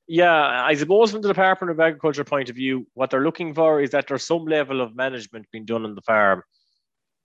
Yeah, 0.07 0.65
I 0.65 0.75
suppose 0.75 1.13
from 1.13 1.23
the 1.23 1.29
Department 1.29 1.71
of 1.71 1.79
Agriculture 1.79 2.25
point 2.25 2.51
of 2.51 2.57
view, 2.57 2.87
what 2.95 3.11
they're 3.11 3.23
looking 3.23 3.55
for 3.55 3.81
is 3.81 3.91
that 3.91 4.09
there's 4.09 4.25
some 4.25 4.45
level 4.45 4.81
of 4.81 4.97
management 4.97 5.47
being 5.53 5.65
done 5.65 5.85
on 5.85 5.95
the 5.95 6.03
farm. 6.03 6.43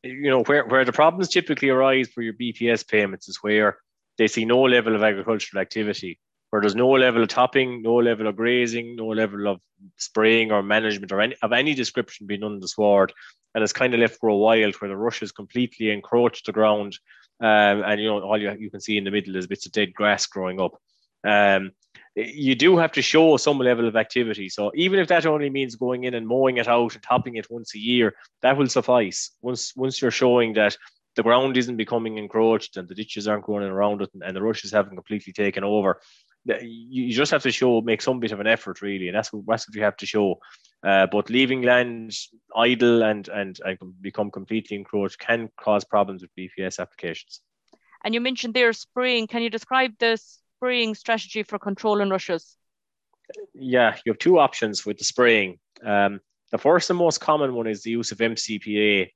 You 0.04 0.30
know, 0.30 0.44
where, 0.44 0.68
where 0.68 0.86
the 0.86 0.92
problems 0.92 1.30
typically 1.30 1.70
arise 1.70 2.10
for 2.10 2.22
your 2.22 2.34
BPS 2.34 2.88
payments 2.88 3.28
is 3.28 3.40
where 3.42 3.80
they 4.20 4.28
see 4.28 4.46
no 4.46 4.62
level 4.62 4.96
of 4.96 5.02
agricultural 5.02 5.62
activity 5.62 6.20
where 6.50 6.62
there's 6.62 6.76
no 6.76 6.90
level 6.90 7.24
of 7.24 7.30
topping, 7.30 7.82
no 7.82 7.96
level 7.96 8.28
of 8.28 8.36
grazing, 8.36 8.96
no 8.96 9.08
level 9.08 9.48
of 9.48 9.60
spraying 9.98 10.52
or 10.52 10.64
management 10.64 11.12
or 11.12 11.22
any 11.22 11.36
of 11.42 11.52
any 11.52 11.74
description 11.74 12.28
being 12.28 12.42
done 12.42 12.54
on 12.54 12.60
the 12.60 12.68
sward, 12.68 13.14
and 13.54 13.64
it's 13.64 13.74
kind 13.74 13.94
of 13.94 14.00
left 14.00 14.20
for 14.20 14.30
a 14.30 14.36
while 14.36 14.72
where 14.80 14.90
the 14.90 14.98
rushes 14.98 15.32
completely 15.32 15.90
encroach 15.90 16.44
the 16.44 16.52
ground, 16.52 16.98
um, 17.42 17.84
and 17.84 18.02
you 18.02 18.08
know 18.08 18.22
all 18.22 18.42
you, 18.42 18.52
you 18.58 18.70
can 18.70 18.80
see 18.80 18.98
in 18.98 19.04
the 19.04 19.12
middle 19.12 19.36
is 19.36 19.48
bits 19.48 19.66
of 19.66 19.72
dead 19.72 19.94
grass 19.94 20.26
growing 20.26 20.62
up. 20.62 20.80
Um, 21.28 21.72
you 22.16 22.56
do 22.56 22.78
have 22.78 22.94
to 22.94 23.02
show 23.02 23.36
some 23.36 23.60
level 23.60 23.88
of 23.88 23.96
activity. 23.96 24.48
So 24.48 24.72
even 24.76 25.00
if 25.00 25.10
that 25.10 25.26
only 25.26 25.50
means 25.50 25.76
going 25.76 26.06
in 26.06 26.14
and 26.14 26.28
mowing 26.28 26.58
it 26.58 26.68
out 26.68 26.94
and 26.94 27.04
topping 27.04 27.36
it 27.36 27.50
once 27.50 27.76
a 27.76 27.80
year, 27.80 28.16
that 28.42 28.58
will 28.58 28.68
suffice. 28.68 29.32
Once 29.42 29.76
once 29.76 30.02
you're 30.02 30.12
showing 30.12 30.54
that 30.54 30.78
the 31.16 31.24
ground 31.24 31.58
isn't 31.58 31.78
becoming 31.78 32.18
encroached 32.18 32.78
and 32.78 32.88
the 32.88 32.96
ditches 32.96 33.28
aren't 33.28 33.46
growing 33.46 33.64
around 33.64 34.02
it 34.02 34.10
and, 34.14 34.24
and 34.24 34.36
the 34.36 34.42
rushes 34.42 34.72
haven't 34.72 34.96
completely 34.96 35.34
taken 35.34 35.64
over, 35.64 36.02
you 36.46 37.12
just 37.14 37.32
have 37.32 37.44
to 37.44 37.52
show 37.52 37.82
make 37.82 38.02
some 38.02 38.20
bit 38.20 38.32
of 38.32 38.40
an 38.40 38.48
effort 38.48 38.82
really, 38.82 39.08
and 39.08 39.18
that's 39.18 39.34
what, 39.34 39.44
that's 39.48 39.68
what 39.68 39.76
you 39.76 39.84
have 39.84 39.98
to 39.98 40.06
show. 40.06 40.40
Uh, 40.86 41.08
but 41.08 41.30
leaving 41.30 41.64
land 41.64 42.16
idle 42.56 43.04
and, 43.04 43.28
and 43.30 43.60
and 43.66 43.78
become 44.02 44.30
completely 44.30 44.78
encroached 44.78 45.18
can 45.18 45.50
cause 45.60 45.84
problems 45.84 46.22
with 46.22 46.36
BPS 46.38 46.80
applications. 46.80 47.42
And 48.04 48.14
you 48.14 48.22
mentioned 48.22 48.54
there 48.54 48.72
spraying. 48.74 49.28
Can 49.28 49.42
you 49.42 49.50
describe 49.50 49.94
the 49.98 50.18
spraying 50.18 50.94
strategy 50.94 51.42
for 51.42 51.58
control 51.58 51.96
controlling 51.96 52.12
rushes? 52.12 52.58
Yeah, 53.56 53.96
you 54.06 54.12
have 54.12 54.20
two 54.20 54.38
options 54.38 54.86
with 54.86 55.00
the 55.00 55.04
spraying. 55.04 55.58
Um, 55.84 56.20
the 56.52 56.60
first 56.60 56.90
and 56.92 57.00
most 57.00 57.20
common 57.20 57.56
one 57.56 57.66
is 57.66 57.82
the 57.82 57.90
use 57.90 58.12
of 58.12 58.20
MCPA. 58.20 59.10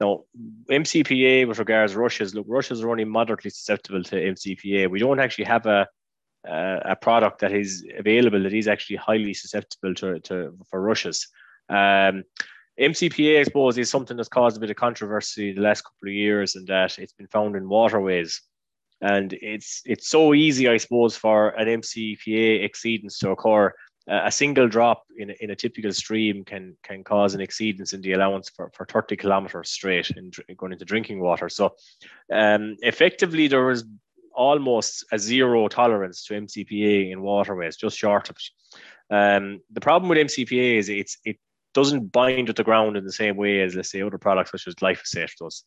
Now, 0.00 0.24
MCPA 0.70 1.48
with 1.48 1.58
regards 1.58 1.92
to 1.92 1.98
rushes, 1.98 2.34
look, 2.34 2.44
rushes 2.46 2.82
are 2.82 2.90
only 2.90 3.06
moderately 3.06 3.50
susceptible 3.50 4.02
to 4.04 4.16
MCPA. 4.16 4.90
We 4.90 4.98
don't 4.98 5.20
actually 5.20 5.46
have 5.46 5.64
a 5.64 5.88
uh, 6.48 6.80
a 6.84 6.96
product 6.96 7.40
that 7.40 7.52
is 7.52 7.84
available 7.98 8.42
that 8.42 8.52
is 8.52 8.68
actually 8.68 8.96
highly 8.96 9.34
susceptible 9.34 9.94
to, 9.94 10.20
to 10.20 10.56
for 10.70 10.80
rushes. 10.80 11.28
Um, 11.68 12.24
MCPA, 12.78 13.40
I 13.40 13.42
suppose, 13.42 13.78
is 13.78 13.88
something 13.88 14.16
that's 14.16 14.28
caused 14.28 14.56
a 14.56 14.60
bit 14.60 14.70
of 14.70 14.76
controversy 14.76 15.52
the 15.52 15.62
last 15.62 15.82
couple 15.82 16.08
of 16.08 16.14
years, 16.14 16.56
and 16.56 16.66
that 16.66 16.98
it's 16.98 17.14
been 17.14 17.26
found 17.28 17.56
in 17.56 17.68
waterways. 17.68 18.42
And 19.00 19.32
it's 19.40 19.82
it's 19.84 20.08
so 20.08 20.34
easy, 20.34 20.68
I 20.68 20.76
suppose, 20.76 21.16
for 21.16 21.50
an 21.50 21.68
MCPA 21.68 22.68
exceedance 22.68 23.18
to 23.18 23.30
occur. 23.30 23.72
A 24.08 24.30
single 24.30 24.68
drop 24.68 25.02
in, 25.18 25.30
in 25.40 25.50
a 25.50 25.56
typical 25.56 25.92
stream 25.92 26.44
can 26.44 26.76
can 26.82 27.02
cause 27.02 27.34
an 27.34 27.40
exceedance 27.40 27.92
in 27.92 28.02
the 28.02 28.12
allowance 28.12 28.50
for, 28.54 28.70
for 28.72 28.86
30 28.86 29.16
kilometers 29.16 29.70
straight 29.70 30.10
in 30.10 30.30
going 30.56 30.72
into 30.72 30.84
drinking 30.84 31.20
water. 31.20 31.48
So, 31.48 31.74
um, 32.32 32.76
effectively, 32.82 33.48
there 33.48 33.64
was 33.64 33.84
almost 34.36 35.04
a 35.12 35.18
zero 35.18 35.68
tolerance 35.68 36.24
to 36.26 36.34
MCPA 36.34 37.10
in 37.10 37.22
waterways, 37.22 37.76
just 37.76 37.96
short 37.96 38.30
of 38.30 38.36
it. 38.36 39.14
Um, 39.14 39.60
the 39.72 39.80
problem 39.80 40.08
with 40.08 40.18
MCPA 40.18 40.78
is 40.78 40.88
it's 40.88 41.18
it 41.24 41.38
doesn't 41.74 42.12
bind 42.12 42.48
with 42.48 42.56
the 42.56 42.64
ground 42.64 42.96
in 42.96 43.04
the 43.04 43.12
same 43.12 43.36
way 43.36 43.60
as 43.60 43.74
let's 43.74 43.90
say 43.90 44.02
other 44.02 44.18
products 44.18 44.52
such 44.52 44.66
as 44.66 44.74
glyphosate 44.74 45.34
does. 45.38 45.64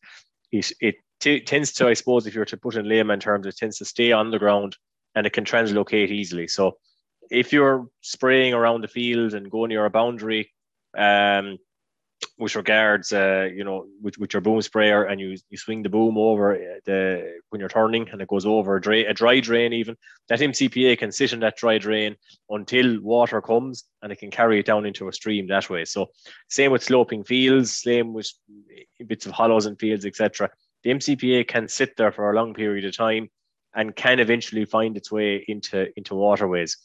It, 0.52 0.72
it 0.80 0.96
t- 1.20 1.40
tends 1.40 1.72
to, 1.74 1.86
I 1.86 1.94
suppose, 1.94 2.26
if 2.26 2.34
you 2.34 2.40
were 2.40 2.46
to 2.46 2.56
put 2.56 2.74
in 2.74 2.88
layman 2.88 3.20
terms, 3.20 3.46
it 3.46 3.56
tends 3.56 3.78
to 3.78 3.84
stay 3.84 4.12
on 4.12 4.30
the 4.30 4.38
ground 4.38 4.76
and 5.14 5.26
it 5.26 5.32
can 5.32 5.44
translocate 5.44 6.10
easily. 6.10 6.48
So 6.48 6.78
if 7.30 7.52
you're 7.52 7.86
spraying 8.00 8.54
around 8.54 8.82
the 8.82 8.88
field 8.88 9.34
and 9.34 9.50
going 9.50 9.68
near 9.68 9.84
a 9.84 9.90
boundary, 9.90 10.50
um, 10.98 11.58
with 12.38 12.56
regards, 12.56 13.12
uh, 13.12 13.48
you 13.54 13.64
know, 13.64 13.86
with, 14.00 14.18
with 14.18 14.32
your 14.32 14.40
boom 14.40 14.60
sprayer 14.62 15.04
and 15.04 15.20
you 15.20 15.36
you 15.48 15.56
swing 15.56 15.82
the 15.82 15.88
boom 15.88 16.16
over 16.18 16.54
uh, 16.54 16.80
the 16.84 17.40
when 17.50 17.60
you're 17.60 17.68
turning 17.68 18.08
and 18.10 18.20
it 18.20 18.28
goes 18.28 18.46
over 18.46 18.76
a, 18.76 18.80
dry, 18.80 19.04
a 19.08 19.14
dry 19.14 19.40
drain 19.40 19.72
even 19.72 19.96
that 20.28 20.40
MCPA 20.40 20.98
can 20.98 21.12
sit 21.12 21.32
in 21.32 21.40
that 21.40 21.56
dry 21.56 21.78
drain 21.78 22.16
until 22.48 23.00
water 23.00 23.40
comes 23.40 23.84
and 24.02 24.12
it 24.12 24.16
can 24.16 24.30
carry 24.30 24.60
it 24.60 24.66
down 24.66 24.86
into 24.86 25.08
a 25.08 25.12
stream 25.12 25.46
that 25.48 25.70
way. 25.70 25.84
So 25.84 26.10
same 26.48 26.72
with 26.72 26.82
sloping 26.82 27.24
fields, 27.24 27.76
same 27.76 28.12
with 28.12 28.30
bits 29.06 29.26
of 29.26 29.32
hollows 29.32 29.66
and 29.66 29.78
fields, 29.78 30.04
etc. 30.04 30.50
The 30.82 30.90
MCPA 30.90 31.46
can 31.48 31.68
sit 31.68 31.96
there 31.96 32.12
for 32.12 32.30
a 32.30 32.36
long 32.36 32.54
period 32.54 32.84
of 32.84 32.96
time 32.96 33.28
and 33.74 33.94
can 33.94 34.18
eventually 34.18 34.64
find 34.64 34.96
its 34.96 35.12
way 35.12 35.44
into 35.46 35.88
into 35.96 36.14
waterways. 36.14 36.76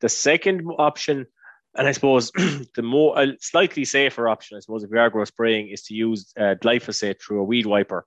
The 0.00 0.08
second 0.08 0.66
option 0.78 1.26
and 1.76 1.88
I 1.88 1.92
suppose 1.92 2.30
the 2.74 2.82
more 2.82 3.16
slightly 3.40 3.84
safer 3.84 4.28
option, 4.28 4.56
I 4.56 4.60
suppose, 4.60 4.84
if 4.84 4.90
you 4.90 4.98
are 4.98 5.10
grow 5.10 5.24
spraying, 5.24 5.68
is 5.68 5.82
to 5.84 5.94
use 5.94 6.32
uh, 6.38 6.54
glyphosate 6.62 7.20
through 7.20 7.40
a 7.40 7.44
weed 7.44 7.66
wiper. 7.66 8.06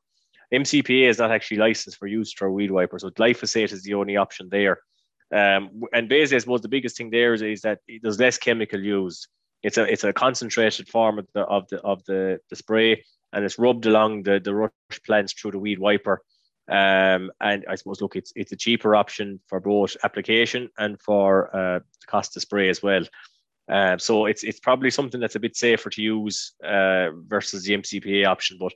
MCPA 0.53 1.09
is 1.09 1.17
not 1.17 1.31
actually 1.31 1.57
licensed 1.57 1.97
for 1.97 2.07
use 2.07 2.33
through 2.33 2.49
a 2.49 2.53
weed 2.53 2.71
wiper, 2.71 2.97
so 2.99 3.09
glyphosate 3.09 3.73
is 3.73 3.83
the 3.83 3.95
only 3.95 4.15
option 4.15 4.47
there. 4.49 4.79
Um, 5.33 5.81
and 5.91 6.07
basically, 6.07 6.37
I 6.37 6.39
suppose 6.39 6.61
the 6.61 6.69
biggest 6.69 6.97
thing 6.97 7.09
there 7.09 7.33
is, 7.33 7.41
is 7.41 7.61
that 7.61 7.79
there's 8.01 8.19
less 8.19 8.37
chemical 8.37 8.79
used. 8.79 9.27
It's 9.63 9.77
a 9.77 9.83
it's 9.83 10.05
a 10.05 10.13
concentrated 10.13 10.87
form 10.87 11.19
of 11.19 11.27
the 11.33 11.41
of 11.41 11.67
the 11.67 11.81
of 11.81 12.03
the, 12.05 12.39
the 12.49 12.55
spray, 12.55 13.03
and 13.33 13.43
it's 13.43 13.59
rubbed 13.59 13.85
along 13.85 14.23
the 14.23 14.39
the 14.39 14.55
rush 14.55 14.71
plants 15.05 15.33
through 15.33 15.51
the 15.51 15.59
weed 15.59 15.79
wiper. 15.79 16.21
Um, 16.69 17.31
and 17.41 17.65
I 17.67 17.75
suppose 17.75 18.01
look, 18.01 18.15
it's 18.15 18.31
it's 18.35 18.53
a 18.53 18.57
cheaper 18.57 18.95
option 18.95 19.41
for 19.47 19.59
both 19.59 19.97
application 20.03 20.69
and 20.77 21.01
for 21.01 21.53
uh, 21.53 21.79
cost 22.07 22.33
to 22.33 22.39
spray 22.39 22.69
as 22.69 22.81
well. 22.81 23.03
Uh, 23.71 23.97
so 23.97 24.25
it's 24.25 24.43
it's 24.43 24.59
probably 24.59 24.89
something 24.89 25.19
that's 25.19 25.35
a 25.35 25.39
bit 25.39 25.55
safer 25.55 25.89
to 25.89 26.01
use 26.01 26.53
uh, 26.63 27.09
versus 27.27 27.63
the 27.63 27.73
MCPA 27.73 28.25
option. 28.25 28.57
But 28.59 28.73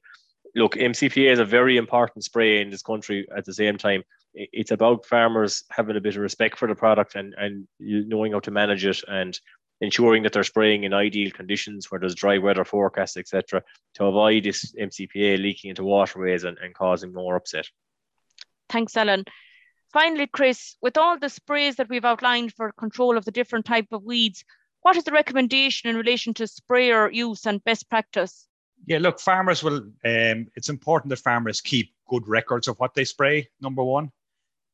look, 0.55 0.75
MCPA 0.75 1.31
is 1.31 1.39
a 1.39 1.45
very 1.45 1.77
important 1.77 2.25
spray 2.25 2.61
in 2.61 2.69
this 2.69 2.81
country. 2.81 3.25
At 3.35 3.45
the 3.45 3.53
same 3.53 3.77
time, 3.77 4.03
it's 4.33 4.71
about 4.71 5.05
farmers 5.05 5.63
having 5.71 5.95
a 5.95 6.01
bit 6.01 6.15
of 6.15 6.21
respect 6.21 6.57
for 6.57 6.67
the 6.67 6.75
product 6.75 7.15
and 7.15 7.33
and 7.37 7.67
knowing 7.79 8.33
how 8.33 8.39
to 8.41 8.51
manage 8.51 8.85
it 8.85 9.01
and 9.07 9.39
ensuring 9.81 10.23
that 10.23 10.33
they're 10.33 10.43
spraying 10.43 10.83
in 10.83 10.93
ideal 10.93 11.31
conditions 11.31 11.89
where 11.89 11.99
there's 11.99 12.15
dry 12.15 12.37
weather 12.37 12.63
forecasts, 12.63 13.17
etc., 13.17 13.63
to 13.95 14.05
avoid 14.05 14.43
this 14.43 14.73
MCPA 14.79 15.41
leaking 15.41 15.69
into 15.69 15.83
waterways 15.83 16.43
and, 16.43 16.57
and 16.59 16.75
causing 16.75 17.11
more 17.11 17.35
upset. 17.35 17.67
Thanks, 18.69 18.95
Alan. 18.95 19.25
Finally, 19.91 20.27
Chris, 20.27 20.77
with 20.81 20.97
all 20.97 21.17
the 21.17 21.29
sprays 21.29 21.75
that 21.75 21.89
we've 21.89 22.05
outlined 22.05 22.53
for 22.53 22.71
control 22.71 23.17
of 23.17 23.25
the 23.25 23.31
different 23.31 23.65
type 23.65 23.87
of 23.91 24.03
weeds, 24.03 24.45
what 24.81 24.97
is 24.97 25.03
the 25.03 25.11
recommendation 25.11 25.89
in 25.89 25.95
relation 25.95 26.33
to 26.35 26.47
sprayer 26.47 27.09
use 27.11 27.45
and 27.45 27.63
best 27.63 27.89
practice? 27.89 28.47
Yeah, 28.85 28.97
look, 28.97 29.19
farmers 29.19 29.63
will. 29.63 29.83
Um, 30.03 30.47
it's 30.55 30.69
important 30.69 31.09
that 31.11 31.19
farmers 31.19 31.61
keep 31.61 31.93
good 32.07 32.27
records 32.27 32.67
of 32.67 32.77
what 32.79 32.95
they 32.95 33.05
spray. 33.05 33.47
Number 33.61 33.83
one, 33.83 34.05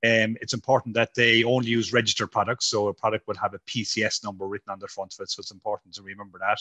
um, 0.06 0.38
it's 0.42 0.54
important 0.54 0.96
that 0.96 1.14
they 1.14 1.44
only 1.44 1.70
use 1.70 1.92
registered 1.92 2.32
products. 2.32 2.68
So 2.68 2.88
a 2.88 2.94
product 2.94 3.28
will 3.28 3.36
have 3.36 3.54
a 3.54 3.60
PCS 3.60 4.24
number 4.24 4.48
written 4.48 4.72
on 4.72 4.80
the 4.80 4.88
front 4.88 5.14
of 5.14 5.24
it. 5.24 5.30
So 5.30 5.42
it's 5.42 5.52
important 5.52 5.94
to 5.96 6.04
remember 6.04 6.40
that. 6.40 6.60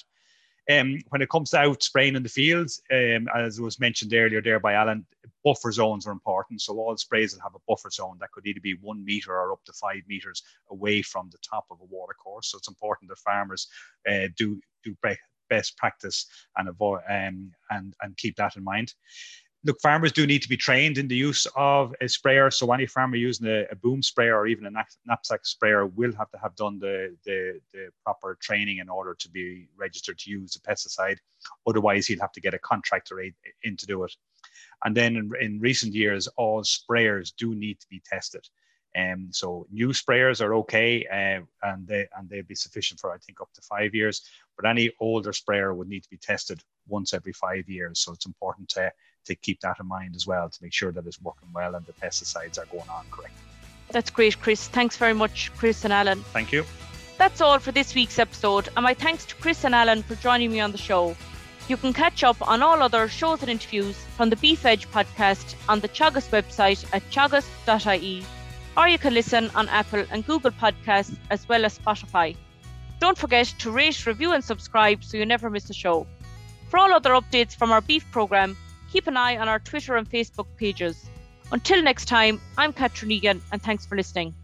Um, 0.70 0.98
when 1.10 1.22
it 1.22 1.30
comes 1.30 1.50
to 1.50 1.58
out 1.58 1.82
spraying 1.82 2.16
in 2.16 2.22
the 2.22 2.28
fields, 2.28 2.82
um, 2.92 3.28
as 3.34 3.60
was 3.60 3.78
mentioned 3.78 4.12
earlier 4.12 4.42
there 4.42 4.58
by 4.58 4.72
Alan, 4.72 5.06
buffer 5.44 5.70
zones 5.70 6.06
are 6.06 6.12
important. 6.12 6.60
So 6.60 6.76
all 6.78 6.96
sprays 6.96 7.34
will 7.34 7.42
have 7.42 7.54
a 7.54 7.62
buffer 7.68 7.90
zone 7.90 8.16
that 8.20 8.32
could 8.32 8.46
either 8.46 8.60
be 8.60 8.76
one 8.80 9.04
meter 9.04 9.32
or 9.32 9.52
up 9.52 9.64
to 9.66 9.72
five 9.72 10.02
meters 10.08 10.42
away 10.70 11.02
from 11.02 11.30
the 11.30 11.38
top 11.38 11.66
of 11.70 11.78
a 11.80 11.84
watercourse. 11.84 12.50
So 12.50 12.58
it's 12.58 12.68
important 12.68 13.10
that 13.10 13.18
farmers 13.18 13.68
uh, 14.08 14.28
do 14.36 14.60
do 14.82 14.96
best 15.48 15.76
practice 15.76 16.26
and 16.56 16.68
avoid 16.68 17.00
um, 17.08 17.52
and 17.70 17.94
and 18.02 18.16
keep 18.16 18.36
that 18.36 18.56
in 18.56 18.64
mind 18.64 18.94
look, 19.66 19.80
farmers 19.80 20.12
do 20.12 20.26
need 20.26 20.42
to 20.42 20.48
be 20.48 20.56
trained 20.56 20.96
in 20.96 21.08
the 21.08 21.16
use 21.16 21.46
of 21.56 21.92
a 22.00 22.08
sprayer. 22.08 22.50
So 22.50 22.72
any 22.72 22.86
farmer 22.86 23.16
using 23.16 23.48
a, 23.48 23.64
a 23.70 23.74
boom 23.74 24.00
sprayer 24.02 24.36
or 24.36 24.46
even 24.46 24.64
a 24.66 24.84
knapsack 25.04 25.44
sprayer 25.44 25.86
will 25.86 26.12
have 26.16 26.30
to 26.30 26.38
have 26.38 26.54
done 26.54 26.78
the, 26.78 27.16
the, 27.24 27.60
the, 27.72 27.88
proper 28.04 28.38
training 28.40 28.78
in 28.78 28.88
order 28.88 29.14
to 29.18 29.28
be 29.28 29.66
registered 29.76 30.18
to 30.18 30.30
use 30.30 30.56
a 30.56 30.60
pesticide. 30.60 31.18
Otherwise, 31.66 32.06
he'll 32.06 32.20
have 32.20 32.32
to 32.32 32.40
get 32.40 32.54
a 32.54 32.58
contractor 32.58 33.20
in 33.20 33.76
to 33.76 33.86
do 33.86 34.04
it. 34.04 34.12
And 34.84 34.96
then 34.96 35.16
in, 35.16 35.30
in 35.40 35.60
recent 35.60 35.92
years, 35.92 36.28
all 36.36 36.62
sprayers 36.62 37.32
do 37.36 37.54
need 37.54 37.80
to 37.80 37.86
be 37.88 38.00
tested. 38.06 38.46
Um, 38.96 39.28
so 39.30 39.66
new 39.70 39.88
sprayers 39.88 40.40
are 40.40 40.54
okay, 40.54 41.04
uh, 41.06 41.44
and 41.68 41.86
they 41.86 42.06
and 42.16 42.30
they'll 42.30 42.44
be 42.44 42.54
sufficient 42.54 42.98
for 42.98 43.12
I 43.12 43.18
think 43.18 43.40
up 43.42 43.52
to 43.54 43.60
five 43.60 43.94
years. 43.94 44.22
But 44.56 44.66
any 44.66 44.90
older 45.00 45.34
sprayer 45.34 45.74
would 45.74 45.88
need 45.88 46.02
to 46.04 46.10
be 46.10 46.16
tested 46.16 46.62
once 46.86 47.12
every 47.12 47.34
five 47.34 47.68
years. 47.68 48.00
So 48.00 48.12
it's 48.12 48.24
important 48.24 48.70
to 48.70 48.90
to 49.26 49.34
keep 49.34 49.60
that 49.60 49.76
in 49.80 49.86
mind 49.86 50.16
as 50.16 50.26
well 50.26 50.48
to 50.48 50.62
make 50.62 50.72
sure 50.72 50.92
that 50.92 51.06
it's 51.06 51.20
working 51.20 51.48
well 51.54 51.74
and 51.74 51.84
the 51.86 51.92
pesticides 51.92 52.58
are 52.58 52.66
going 52.66 52.88
on 52.88 53.04
correctly. 53.10 53.40
That's 53.90 54.10
great, 54.10 54.40
Chris. 54.40 54.68
Thanks 54.68 54.96
very 54.96 55.14
much, 55.14 55.52
Chris 55.56 55.84
and 55.84 55.92
Alan. 55.92 56.22
Thank 56.32 56.52
you. 56.52 56.64
That's 57.18 57.40
all 57.40 57.58
for 57.58 57.72
this 57.72 57.94
week's 57.94 58.18
episode, 58.18 58.68
and 58.76 58.84
my 58.84 58.94
thanks 58.94 59.24
to 59.26 59.34
Chris 59.36 59.64
and 59.64 59.74
Alan 59.74 60.02
for 60.02 60.16
joining 60.16 60.50
me 60.50 60.60
on 60.60 60.72
the 60.72 60.78
show. 60.78 61.16
You 61.68 61.76
can 61.76 61.92
catch 61.92 62.22
up 62.22 62.46
on 62.46 62.62
all 62.62 62.82
other 62.82 63.08
shows 63.08 63.40
and 63.40 63.50
interviews 63.50 63.96
from 64.16 64.30
the 64.30 64.36
Beef 64.36 64.64
Edge 64.64 64.88
podcast 64.90 65.54
on 65.68 65.80
the 65.80 65.88
Teagasc 65.88 66.30
website 66.30 66.84
at 66.92 67.02
teagasc.ie, 67.10 68.24
or 68.76 68.88
you 68.88 68.98
can 68.98 69.14
listen 69.14 69.50
on 69.54 69.68
Apple 69.68 70.04
and 70.10 70.26
Google 70.26 70.50
Podcasts 70.50 71.16
as 71.30 71.48
well 71.48 71.64
as 71.64 71.78
Spotify. 71.78 72.36
Don't 73.00 73.18
forget 73.18 73.46
to 73.58 73.70
rate, 73.70 74.06
review, 74.06 74.32
and 74.32 74.44
subscribe 74.44 75.02
so 75.02 75.16
you 75.16 75.26
never 75.26 75.50
miss 75.50 75.70
a 75.70 75.74
show. 75.74 76.06
For 76.68 76.78
all 76.78 76.92
other 76.92 77.10
updates 77.10 77.56
from 77.56 77.72
our 77.72 77.80
beef 77.80 78.04
programme, 78.10 78.56
keep 78.96 79.06
an 79.08 79.16
eye 79.18 79.36
on 79.36 79.46
our 79.46 79.58
Twitter 79.58 79.94
and 79.96 80.08
Facebook 80.08 80.46
pages. 80.56 81.10
Until 81.52 81.82
next 81.82 82.06
time, 82.06 82.40
I'm 82.56 82.72
Catherine 82.72 83.10
Egan, 83.10 83.42
and 83.52 83.62
thanks 83.62 83.84
for 83.84 83.94
listening. 83.94 84.34